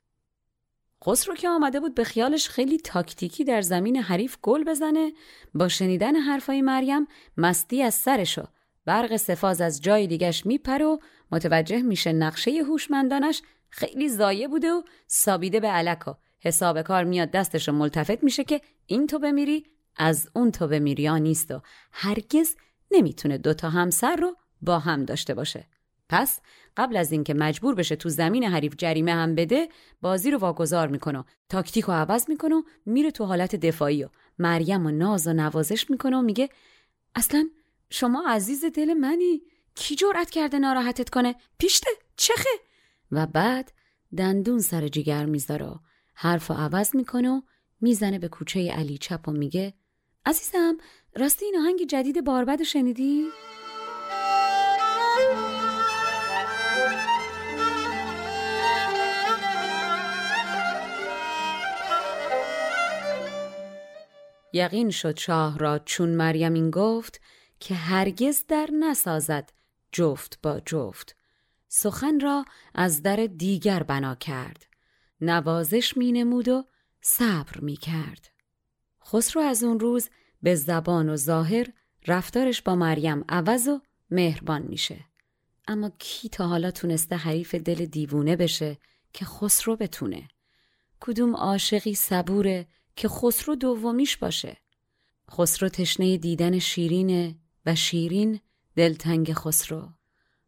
خسرو 1.06 1.36
که 1.36 1.50
آمده 1.50 1.80
بود 1.80 1.96
به 1.96 2.04
خیالش 2.04 2.50
خیلی 2.50 2.78
تاکتیکی 2.78 3.44
در 3.44 3.62
زمین 3.62 3.98
حریف 3.98 4.38
گل 4.42 4.64
بزنه 4.64 5.12
با 5.54 5.68
شنیدن 5.68 6.16
حرفای 6.16 6.62
مریم 6.62 7.08
مستی 7.38 7.84
از 7.84 7.94
سرشو 7.94 8.44
برق 8.86 9.16
سفاز 9.16 9.62
از 9.62 9.82
جای 9.82 10.08
دیگش 10.08 10.46
میپره 10.46 10.86
و 10.86 10.98
متوجه 11.32 11.82
میشه 11.82 12.14
نقشه 12.14 12.52
هوشمندانش 12.52 13.42
خیلی 13.70 14.10
زایه 14.10 14.48
بوده 14.48 14.72
و 14.72 14.82
سابیده 15.08 15.60
به 15.60 15.68
علکا 15.68 16.18
حساب 16.40 16.82
کار 16.82 17.04
میاد 17.04 17.32
دستش 17.32 17.70
ملتفت 17.70 18.24
میشه 18.24 18.44
که 18.44 18.62
این 18.86 19.08
تو 19.08 19.20
بمیری 19.20 19.66
از 19.96 20.30
اون 20.34 20.52
تو 20.52 20.68
بمیری 20.68 21.06
ها 21.06 21.18
نیست 21.18 21.52
و 21.52 21.62
هرگز 21.92 22.56
نمی‌تونه 22.92 23.38
دوتا 23.38 23.70
همسر 23.70 24.16
رو 24.16 24.36
با 24.62 24.80
هم 24.80 25.06
داشته 25.06 25.34
باشه. 25.34 25.68
پس 26.10 26.40
قبل 26.78 26.98
از 26.98 27.12
اینکه 27.12 27.34
مجبور 27.34 27.76
بشه 27.76 27.96
تو 27.96 28.10
زمین 28.10 28.44
حریف 28.44 28.76
جریمه 28.78 29.14
هم 29.14 29.36
بده 29.36 29.70
بازی 30.02 30.32
رو 30.32 30.38
واگذار 30.38 30.88
می‌کنه 30.88 31.20
و 31.20 31.24
تاکتیک 31.50 31.86
رو 31.86 31.94
عوض 31.94 32.30
می‌کنه 32.30 32.64
میره 32.86 33.12
تو 33.12 33.26
حالت 33.26 33.56
دفاعی 33.56 34.04
و 34.04 34.10
مریم 34.40 34.86
و 34.86 34.92
ناز 34.92 35.28
و 35.28 35.34
نوازش 35.34 35.90
می‌کنه 35.90 36.18
و 36.18 36.22
میگه 36.22 36.50
اصلا 37.16 37.50
شما 37.90 38.24
عزیز 38.28 38.66
دل 38.66 38.94
منی؟ 38.94 39.42
کی 39.76 39.96
جرأت 39.96 40.30
کرده 40.30 40.60
ناراحتت 40.60 41.10
کنه؟ 41.10 41.36
پیشته 41.58 41.90
چخه؟ 42.18 42.50
و 43.12 43.28
بعد 43.28 43.72
دندون 44.18 44.60
سر 44.60 44.88
جیگر 44.88 45.26
می‌ذاره 45.26 45.80
حرف 46.14 46.52
و 46.52 46.54
عوض 46.54 46.96
می‌کنه 46.96 47.30
و 47.30 47.42
می‌زنه 47.82 48.20
به 48.20 48.28
کوچه 48.28 48.72
علی 48.72 48.98
چپ 48.98 49.28
و 49.28 49.32
میگه 49.32 49.74
عزیزم 50.26 50.78
راستی 51.16 51.46
این 51.46 51.58
آهنگ 51.58 51.88
جدید 51.88 52.24
باربد 52.24 52.64
شنیدی؟ 52.64 53.26
یقین 64.54 64.90
شد 64.90 65.20
شاه 65.20 65.58
را 65.58 65.80
چون 65.80 66.10
مریم 66.10 66.54
این 66.54 66.72
گفت 66.72 67.22
که 67.60 67.76
هرگز 67.76 68.46
در 68.48 68.70
نسازد 68.80 69.50
جفت 69.92 70.40
با 70.44 70.60
جفت. 70.66 71.16
سخن 71.68 72.20
را 72.20 72.46
از 72.76 73.04
در 73.04 73.16
دیگر 73.16 73.84
بنا 73.84 74.16
کرد. 74.16 74.66
نوازش 75.22 75.98
می 75.98 76.12
نمود 76.12 76.48
و 76.48 76.66
صبر 77.02 77.60
می 77.60 77.76
کرد. 77.76 78.31
خسرو 79.12 79.42
از 79.42 79.64
اون 79.64 79.80
روز 79.80 80.10
به 80.42 80.56
زبان 80.56 81.10
و 81.10 81.16
ظاهر 81.16 81.68
رفتارش 82.08 82.62
با 82.62 82.76
مریم 82.76 83.26
عوض 83.30 83.68
و 83.68 83.82
مهربان 84.12 84.62
میشه. 84.62 85.06
اما 85.68 85.92
کی 86.00 86.30
تا 86.30 86.48
حالا 86.48 86.72
تونسته 86.72 87.16
حریف 87.16 87.56
دل 87.56 87.86
دیوونه 87.86 88.36
بشه 88.36 88.78
که 89.14 89.26
خسرو 89.26 89.76
بتونه؟ 89.76 90.28
کدوم 91.00 91.36
عاشقی 91.36 91.94
صبوره 91.94 92.68
که 92.96 93.08
خسرو 93.08 93.56
دومیش 93.56 94.18
باشه؟ 94.18 94.58
خسرو 95.32 95.70
تشنه 95.70 96.18
دیدن 96.18 96.60
شیرینه 96.60 97.36
و 97.66 97.76
شیرین 97.76 98.40
دلتنگ 98.76 99.34
خسرو. 99.34 99.90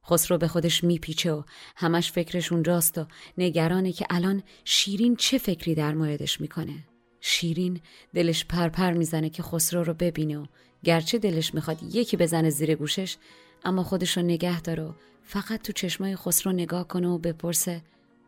خسرو 0.06 0.38
به 0.38 0.48
خودش 0.48 0.84
میپیچه 0.84 1.32
و 1.32 1.44
همش 1.76 2.12
فکرش 2.12 2.52
اونجاست 2.52 2.98
و 2.98 3.06
نگرانه 3.38 3.92
که 3.92 4.06
الان 4.10 4.44
شیرین 4.66 5.16
چه 5.16 5.38
فکری 5.38 5.76
در 5.76 5.94
موردش 5.94 6.42
می‌کنه. 6.42 6.93
شیرین 7.26 7.82
دلش 8.14 8.46
پرپر 8.46 8.92
می‌زنه 8.92 9.30
که 9.30 9.44
خسرو 9.44 9.84
رو 9.84 9.94
ببینه 9.94 10.38
و 10.38 10.46
گرچه 10.84 11.18
دلش 11.18 11.54
می‌خواد 11.54 11.84
یکی 11.84 12.18
بزنه 12.18 12.50
زیر 12.50 12.76
گوشش 12.76 13.18
اما 13.66 13.84
خودش 13.84 14.18
رو 14.18 14.24
نگه 14.24 14.62
داره 14.62 14.84
و 14.84 14.92
فقط 15.24 15.62
تو 15.62 15.74
چشمای 15.74 16.16
خسرو 16.16 16.52
نگاه 16.52 16.88
کنه 16.88 17.08
و 17.08 17.18
بپرسه 17.18 17.82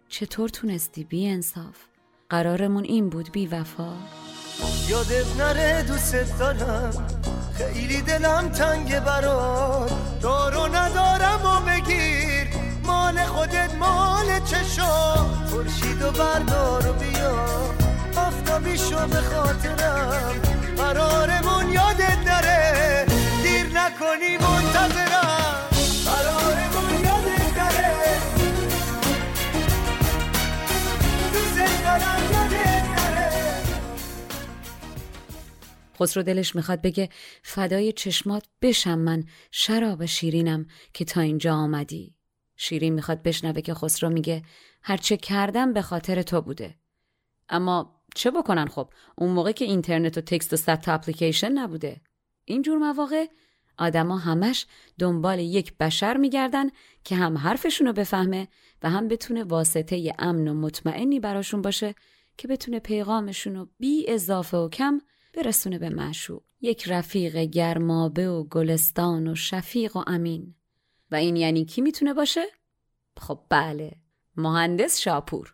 چطور 0.09 0.49
تونستی 0.49 1.03
بی 1.03 1.27
انصاف؟ 1.27 1.75
قرارمون 2.29 2.83
این 2.83 3.09
بود 3.09 3.31
بی 3.31 3.47
وفا. 3.47 3.93
یادت 4.89 5.35
نره 5.37 5.83
دوست 5.87 6.39
دارم 6.39 7.07
خیلی 7.57 8.01
دلم 8.01 8.49
تنگ 8.49 8.99
برات. 8.99 10.21
دارو 10.21 10.67
ندارم 10.67 11.41
و 11.45 11.69
بگیر 11.69 12.47
مال 12.83 13.17
خودت 13.17 13.75
مال 13.75 14.39
چشا. 14.45 15.15
فرشید 15.45 16.01
و 16.01 16.11
بردار 16.11 16.89
و 16.89 16.93
بیا. 16.93 17.84
آفتابیشو 18.55 19.07
به 19.07 19.21
خاطرم. 19.21 20.41
قرارمون 20.77 21.73
یادت 21.73 22.17
نره 22.27 23.05
دیر 23.43 23.79
نکنی 23.79 24.37
منتظرم. 24.37 25.69
قرارمون 26.05 27.03
یادت 27.03 27.57
نره 27.57 27.95
خسرو 35.99 36.23
دلش 36.23 36.55
می‌خواد 36.55 36.81
بگه 36.81 37.09
فدای 37.43 37.91
چشمات 37.91 38.43
بشم 38.61 38.99
من 38.99 39.23
شراب 39.51 40.05
شیرینم 40.05 40.65
که 40.93 41.05
تا 41.05 41.21
اینجا 41.21 41.53
آمدی. 41.53 42.15
شیرین 42.55 42.93
می‌خواد 42.93 43.23
بشنوه 43.23 43.61
که 43.61 43.73
خسرو 43.73 44.09
میگه 44.09 44.43
هرچه 44.81 45.17
کردم 45.17 45.73
به 45.73 45.81
خاطر 45.81 46.21
تو 46.21 46.41
بوده. 46.41 46.75
اما 47.49 47.94
چه 48.15 48.31
بکنن 48.31 48.65
خب؟ 48.65 48.89
اون 49.17 49.31
موقع 49.31 49.51
که 49.51 49.65
اینترنت 49.65 50.17
و 50.17 50.21
تکست 50.21 50.53
و 50.53 50.55
ست 50.55 50.89
اپلیکیشن 50.89 51.51
نبوده. 51.51 52.01
اینجور 52.45 52.77
مواقع 52.77 53.25
آدما 53.77 54.17
همش 54.17 54.65
دنبال 54.99 55.39
یک 55.39 55.77
بشر 55.77 56.17
میگردن 56.17 56.69
که 57.03 57.15
هم 57.15 57.37
حرفشون 57.37 57.87
رو 57.87 57.93
بفهمه 57.93 58.47
و 58.83 58.89
هم 58.89 59.07
بتونه 59.07 59.43
واسطه 59.43 60.13
امن 60.19 60.47
و 60.47 60.53
مطمئنی 60.53 61.19
براشون 61.19 61.61
باشه 61.61 61.95
که 62.37 62.47
بتونه 62.47 62.79
پیغامشون 62.79 63.55
رو 63.55 63.67
بی 63.79 64.05
اضافه 64.07 64.57
و 64.57 64.69
کم 64.69 65.01
برسونه 65.33 65.79
به 65.79 65.89
معشوق. 65.89 66.43
یک 66.61 66.83
رفیق 66.87 67.37
گرمابه 67.37 68.29
و 68.29 68.43
گلستان 68.43 69.27
و 69.27 69.35
شفیق 69.35 69.95
و 69.95 70.03
امین. 70.07 70.55
و 71.11 71.15
این 71.15 71.35
یعنی 71.35 71.65
کی 71.65 71.81
می‌تونه 71.81 72.13
باشه؟ 72.13 72.45
خب 73.17 73.39
بله 73.49 73.91
مهندس 74.37 74.99
شاپور. 74.99 75.53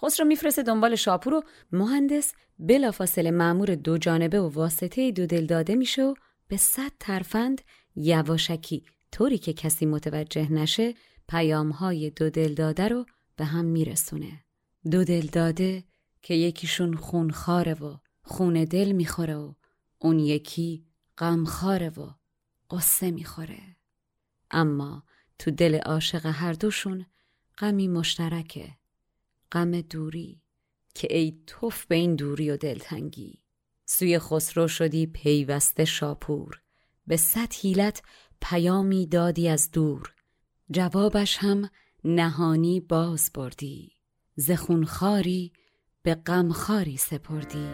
خسرو 0.00 0.26
میفرسته 0.26 0.62
دنبال 0.62 0.94
شاپور 0.94 1.34
و 1.34 1.42
مهندس 1.72 2.32
بلافاصله 2.58 3.30
مأمور 3.30 3.74
دو 3.74 3.98
جانبه 3.98 4.40
و 4.40 4.48
واسطه 4.48 5.10
دو 5.10 5.26
دل 5.26 5.46
داده 5.46 5.74
میشه 5.74 6.04
و 6.04 6.14
به 6.48 6.56
صد 6.56 6.92
ترفند 7.00 7.60
یواشکی 7.96 8.84
طوری 9.12 9.38
که 9.38 9.52
کسی 9.52 9.86
متوجه 9.86 10.52
نشه 10.52 10.94
پیامهای 11.28 12.10
دو 12.10 12.30
دل 12.30 12.54
داده 12.54 12.88
رو 12.88 13.06
به 13.36 13.44
هم 13.44 13.64
میرسونه. 13.64 14.44
دو 14.90 15.04
دل 15.04 15.26
داده 15.26 15.84
که 16.22 16.34
یکیشون 16.34 16.94
خونخاره 16.94 17.74
و 17.74 17.96
خون 18.22 18.64
دل 18.64 18.92
می‌خوره 18.92 19.36
و 19.36 19.54
اون 19.98 20.18
یکی 20.18 20.86
غمخواره 21.18 21.88
و 21.88 22.10
قصه 22.70 23.10
می‌خوره. 23.10 23.76
اما 24.50 25.04
تو 25.38 25.50
دل 25.50 25.74
عاشق 25.74 26.26
هر 26.26 26.52
دوشون 26.52 27.06
غمی 27.58 27.88
مشترکه. 27.88 28.79
غم 29.52 29.80
دوری 29.80 30.40
که 30.94 31.16
ای 31.16 31.38
توف 31.46 31.86
به 31.86 31.94
این 31.94 32.16
دوری 32.16 32.50
و 32.50 32.56
دلتنگی. 32.56 33.42
سوی 33.86 34.18
خسرو 34.18 34.68
شدی 34.68 35.06
پیوسته 35.06 35.84
شاپور. 35.84 36.60
به 37.06 37.16
صد 37.16 37.52
حیلت 37.52 38.02
پیامی 38.40 39.06
دادی 39.06 39.48
از 39.48 39.70
دور. 39.70 40.14
جوابش 40.70 41.36
هم 41.36 41.70
نهانی 42.04 42.80
باز 42.80 43.30
بردی. 43.34 43.92
زخونخاری 44.36 45.52
به 46.02 46.14
غمخاری 46.14 46.96
سپردی. 46.96 47.68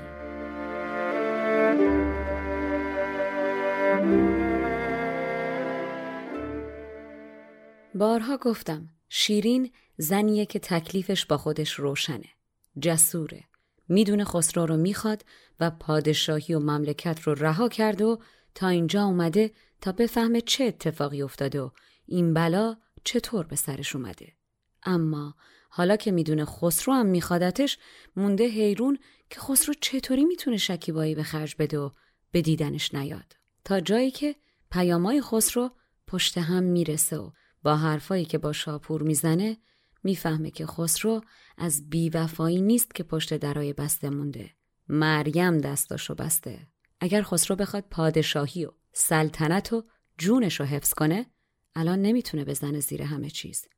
بارها 7.94 8.36
گفتم 8.36 8.95
شیرین 9.09 9.73
زنیه 9.97 10.47
که 10.47 10.59
تکلیفش 10.59 11.27
با 11.27 11.37
خودش 11.37 11.73
روشنه. 11.73 12.29
جسوره. 12.81 13.45
می‌دونه 13.88 14.25
خسرو 14.25 14.66
رو 14.66 14.77
می‌خواد 14.77 15.25
و 15.61 15.71
پادشاهی 15.71 16.55
و 16.55 16.59
مملکت 16.59 17.21
رو 17.21 17.35
رها 17.35 17.69
کرد 17.69 18.03
و 18.03 18.21
تا 18.55 18.69
اینجا 18.69 19.05
اومده 19.05 19.51
تا 19.81 19.92
بفهمه 19.92 20.40
چه 20.40 20.64
اتفاقی 20.64 21.23
افتاده 21.23 21.61
و 21.61 21.71
این 22.07 22.35
بلا 22.35 22.77
چطور 23.05 23.47
به 23.47 23.57
سرش 23.57 23.97
اومده. 23.97 24.33
اما 24.83 25.35
حالا 25.69 25.97
که 25.97 26.11
می‌دونه 26.11 26.45
خسرو 26.45 26.95
هم 26.95 27.07
میخوادتش 27.07 27.79
مونده 28.16 28.49
حیرون 28.49 28.99
که 29.31 29.40
خسرو 29.40 29.75
چطوری 29.81 30.25
می‌تونه 30.25 30.57
شکیبایی 30.57 31.14
به 31.14 31.23
خرج 31.23 31.57
بده 31.59 31.79
و 31.79 31.90
به 32.31 32.42
دیدنش 32.42 32.95
نیاد. 32.95 33.37
تا 33.64 33.81
جایی 33.81 34.11
که 34.11 34.37
پیامای 34.71 35.23
خسرو 35.23 35.71
پشت 36.07 36.38
هم 36.38 36.62
می‌رسه 36.62 37.19
و 37.19 37.31
با 37.66 37.76
حرفایی 37.76 38.24
که 38.24 38.38
با 38.38 38.52
شاپور 38.52 39.02
می‌زنه 39.02 39.57
می‌فهمه 40.02 40.50
که 40.50 40.66
خسرو 40.66 41.20
از 41.59 41.90
بیوفایی 41.90 42.62
نیست 42.62 42.94
که 42.94 43.02
پشت 43.02 43.37
درای 43.37 43.72
بسته 43.72 44.11
مونده. 44.11 44.50
مریم 44.88 45.59
دستاشو 45.59 46.14
بسته. 46.14 46.66
اگر 47.00 47.22
خسرو 47.22 47.57
بخواد 47.57 47.85
پادشاهی 47.90 48.64
و 48.64 48.70
سلطنت 48.92 49.72
و 49.72 49.85
جونش 50.18 50.61
رو 50.61 50.66
حفظ 50.66 50.94
کنه 50.94 51.26
الان 51.74 52.02
نمی‌تونه 52.02 52.44
بزنه 52.44 52.81
زیر 52.81 53.02
همه 53.02 53.31
چیز. 53.31 53.68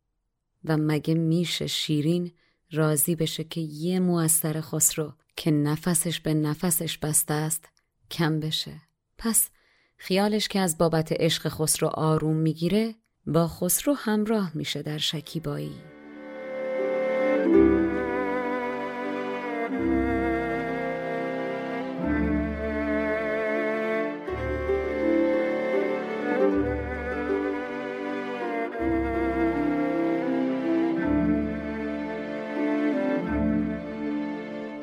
و 0.64 0.76
مگه 0.76 1.14
میشه 1.14 1.66
شیرین 1.66 2.32
راضی 2.70 3.14
بشه 3.14 3.44
که 3.44 3.60
یه 3.60 4.00
مو 4.00 4.16
از 4.16 4.32
سر 4.32 4.60
خسرو 4.60 5.12
که 5.36 5.50
نفسش 5.50 6.20
به 6.20 6.34
نفسش 6.34 6.98
بسته 6.98 7.34
است 7.34 7.68
کم 8.10 8.40
بشه؟ 8.40 8.80
پس 9.18 9.50
خیالش 9.96 10.48
که 10.48 10.60
از 10.60 10.78
بابت 10.78 11.12
عشق 11.12 11.48
خسرو 11.48 11.88
آروم 11.88 12.36
می‌گیره 12.36 12.94
با 13.28 13.48
خسرو 13.48 13.94
همراه 13.94 14.50
میشه 14.54 14.82
در 14.82 14.98
شکیبایی. 14.98 15.74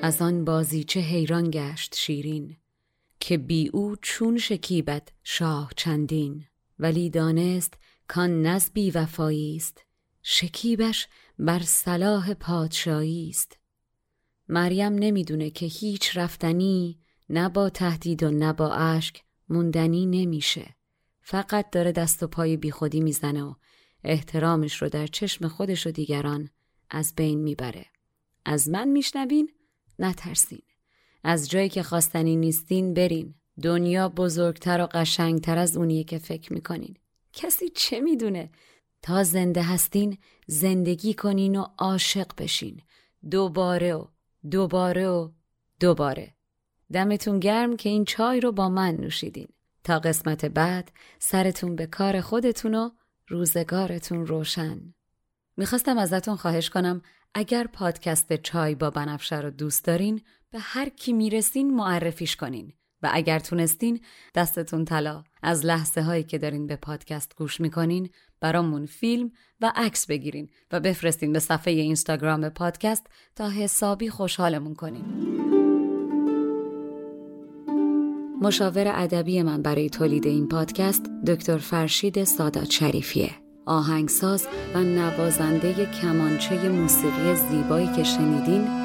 از 0.01 0.21
آن 0.21 0.45
بازیچه 0.45 0.99
حیران 0.99 1.51
گشت 1.51 1.95
شیرین 1.95 2.57
که 3.19 3.37
بی 3.37 3.69
او 3.73 3.95
چون 4.01 4.37
شکیبت 4.37 5.07
شاه 5.23 5.71
چندین 5.75 6.45
ولی 6.79 7.09
دانست 7.09 7.73
کان 8.07 8.41
نز 8.41 8.69
وفایی 8.93 9.55
است. 9.55 9.85
شکیبش 10.21 11.07
بر 11.39 11.59
صلاح 11.59 12.33
پادشاهی 12.33 13.29
است. 13.29 13.57
مریم 14.49 14.93
نمی‌دونه 14.93 15.49
که 15.49 15.65
هیچ 15.65 16.17
رفتنی 16.17 16.99
نه 17.29 17.49
با 17.49 17.69
تهدید 17.69 18.23
و 18.23 18.31
نه 18.31 18.53
با 18.53 18.73
اشک 18.73 19.23
موندنی 19.49 20.05
نمیشه. 20.05 20.75
فقط 21.21 21.69
داره 21.69 21.91
دست 21.91 22.23
و 22.23 22.27
پای 22.27 22.57
بیخودی 22.57 22.99
می‌زنه 22.99 23.43
و 23.43 23.53
احترامش 24.03 24.81
رو 24.81 24.89
در 24.89 25.07
چشم 25.07 25.47
خودش 25.47 25.87
و 25.87 25.91
دیگران 25.91 26.49
از 26.89 27.13
بین 27.15 27.39
می‌بره. 27.39 27.85
از 28.45 28.69
من 28.69 28.87
میشنوین؟ 28.87 29.51
نترسین. 29.99 30.61
از 31.23 31.49
جایی 31.49 31.69
که 31.69 31.83
خواستنی 31.83 32.35
نیستین 32.35 32.93
برین. 32.93 33.35
دنیا 33.61 34.09
بزرگتر 34.09 34.81
و 34.81 34.87
قشنگتر 34.91 35.57
از 35.57 35.77
اونیه 35.77 36.03
که 36.03 36.17
فکر 36.17 36.53
می‌کنین. 36.53 36.97
کسی 37.35 37.69
چه 37.69 38.01
می‌دونه؟ 38.01 38.49
تا 39.01 39.23
زنده 39.23 39.63
هستین 39.63 40.17
زندگی 40.47 41.13
کنین 41.13 41.55
و 41.55 41.65
عاشق 41.77 42.31
بشین. 42.37 42.81
دوباره 43.31 43.93
و 43.93 44.05
دوباره 44.51 45.07
و 45.07 45.31
دوباره. 45.79 46.35
دمتون 46.93 47.39
گرم 47.39 47.77
که 47.77 47.89
این 47.89 48.05
چای 48.05 48.39
رو 48.39 48.51
با 48.51 48.69
من 48.69 48.95
نوشیدین. 48.95 49.47
تا 49.83 49.99
قسمت 49.99 50.45
بعد 50.45 50.91
سرتون 51.19 51.75
به 51.75 51.87
کار 51.87 52.21
خودتون 52.21 52.75
و 52.75 52.89
روزگارتون 53.27 54.25
روشن. 54.25 54.93
می‌خواستم 55.57 55.97
ازتون 55.97 56.35
خواهش 56.35 56.69
کنم 56.69 57.01
اگر 57.33 57.67
پادکست 57.67 58.33
چای 58.33 58.75
با 58.75 58.89
بنفشه 58.89 59.39
رو 59.41 59.49
دوست 59.49 59.85
دارین 59.85 60.21
به 60.51 60.59
هر 60.59 60.89
کی 60.89 61.13
می‌رسین 61.13 61.75
معرفیش 61.75 62.35
کنین. 62.35 62.73
و 63.05 63.09
اگر 63.13 63.39
تونستین 63.39 63.99
دستتون 64.35 64.85
طلا 64.85 65.23
از 65.43 65.65
لحظه 65.65 66.01
هایی 66.01 66.23
که 66.23 66.37
دارین 66.37 66.67
به 66.67 66.75
پادکست 66.75 67.35
گوش 67.37 67.61
می‌کنین 67.61 68.09
برامون 68.41 68.85
فیلم 68.85 69.31
و 69.61 69.71
عکس 69.75 70.07
بگیرین 70.07 70.49
و 70.71 70.79
بفرستین 70.79 71.33
به 71.33 71.39
صفحه 71.39 71.73
اینستاگرام 71.73 72.49
پادکست 72.49 73.07
تا 73.35 73.49
حسابی 73.49 74.09
خوشحالمون 74.09 74.73
کنین. 74.73 75.05
مشاور 78.41 78.91
ادبی 78.95 79.41
من 79.41 79.61
برای 79.61 79.89
تولید 79.89 80.27
این 80.27 80.47
پادکست 80.47 81.05
دکتر 81.27 81.57
فرشید 81.57 82.23
سادات 82.23 82.71
شریفیه. 82.71 83.31
آهنگساز 83.65 84.47
و 84.75 84.79
نوازنده 84.79 85.85
کمانچه 86.01 86.69
موسیقی 86.69 87.35
زیبایی 87.35 87.87
که 87.95 88.03
شنیدین 88.03 88.84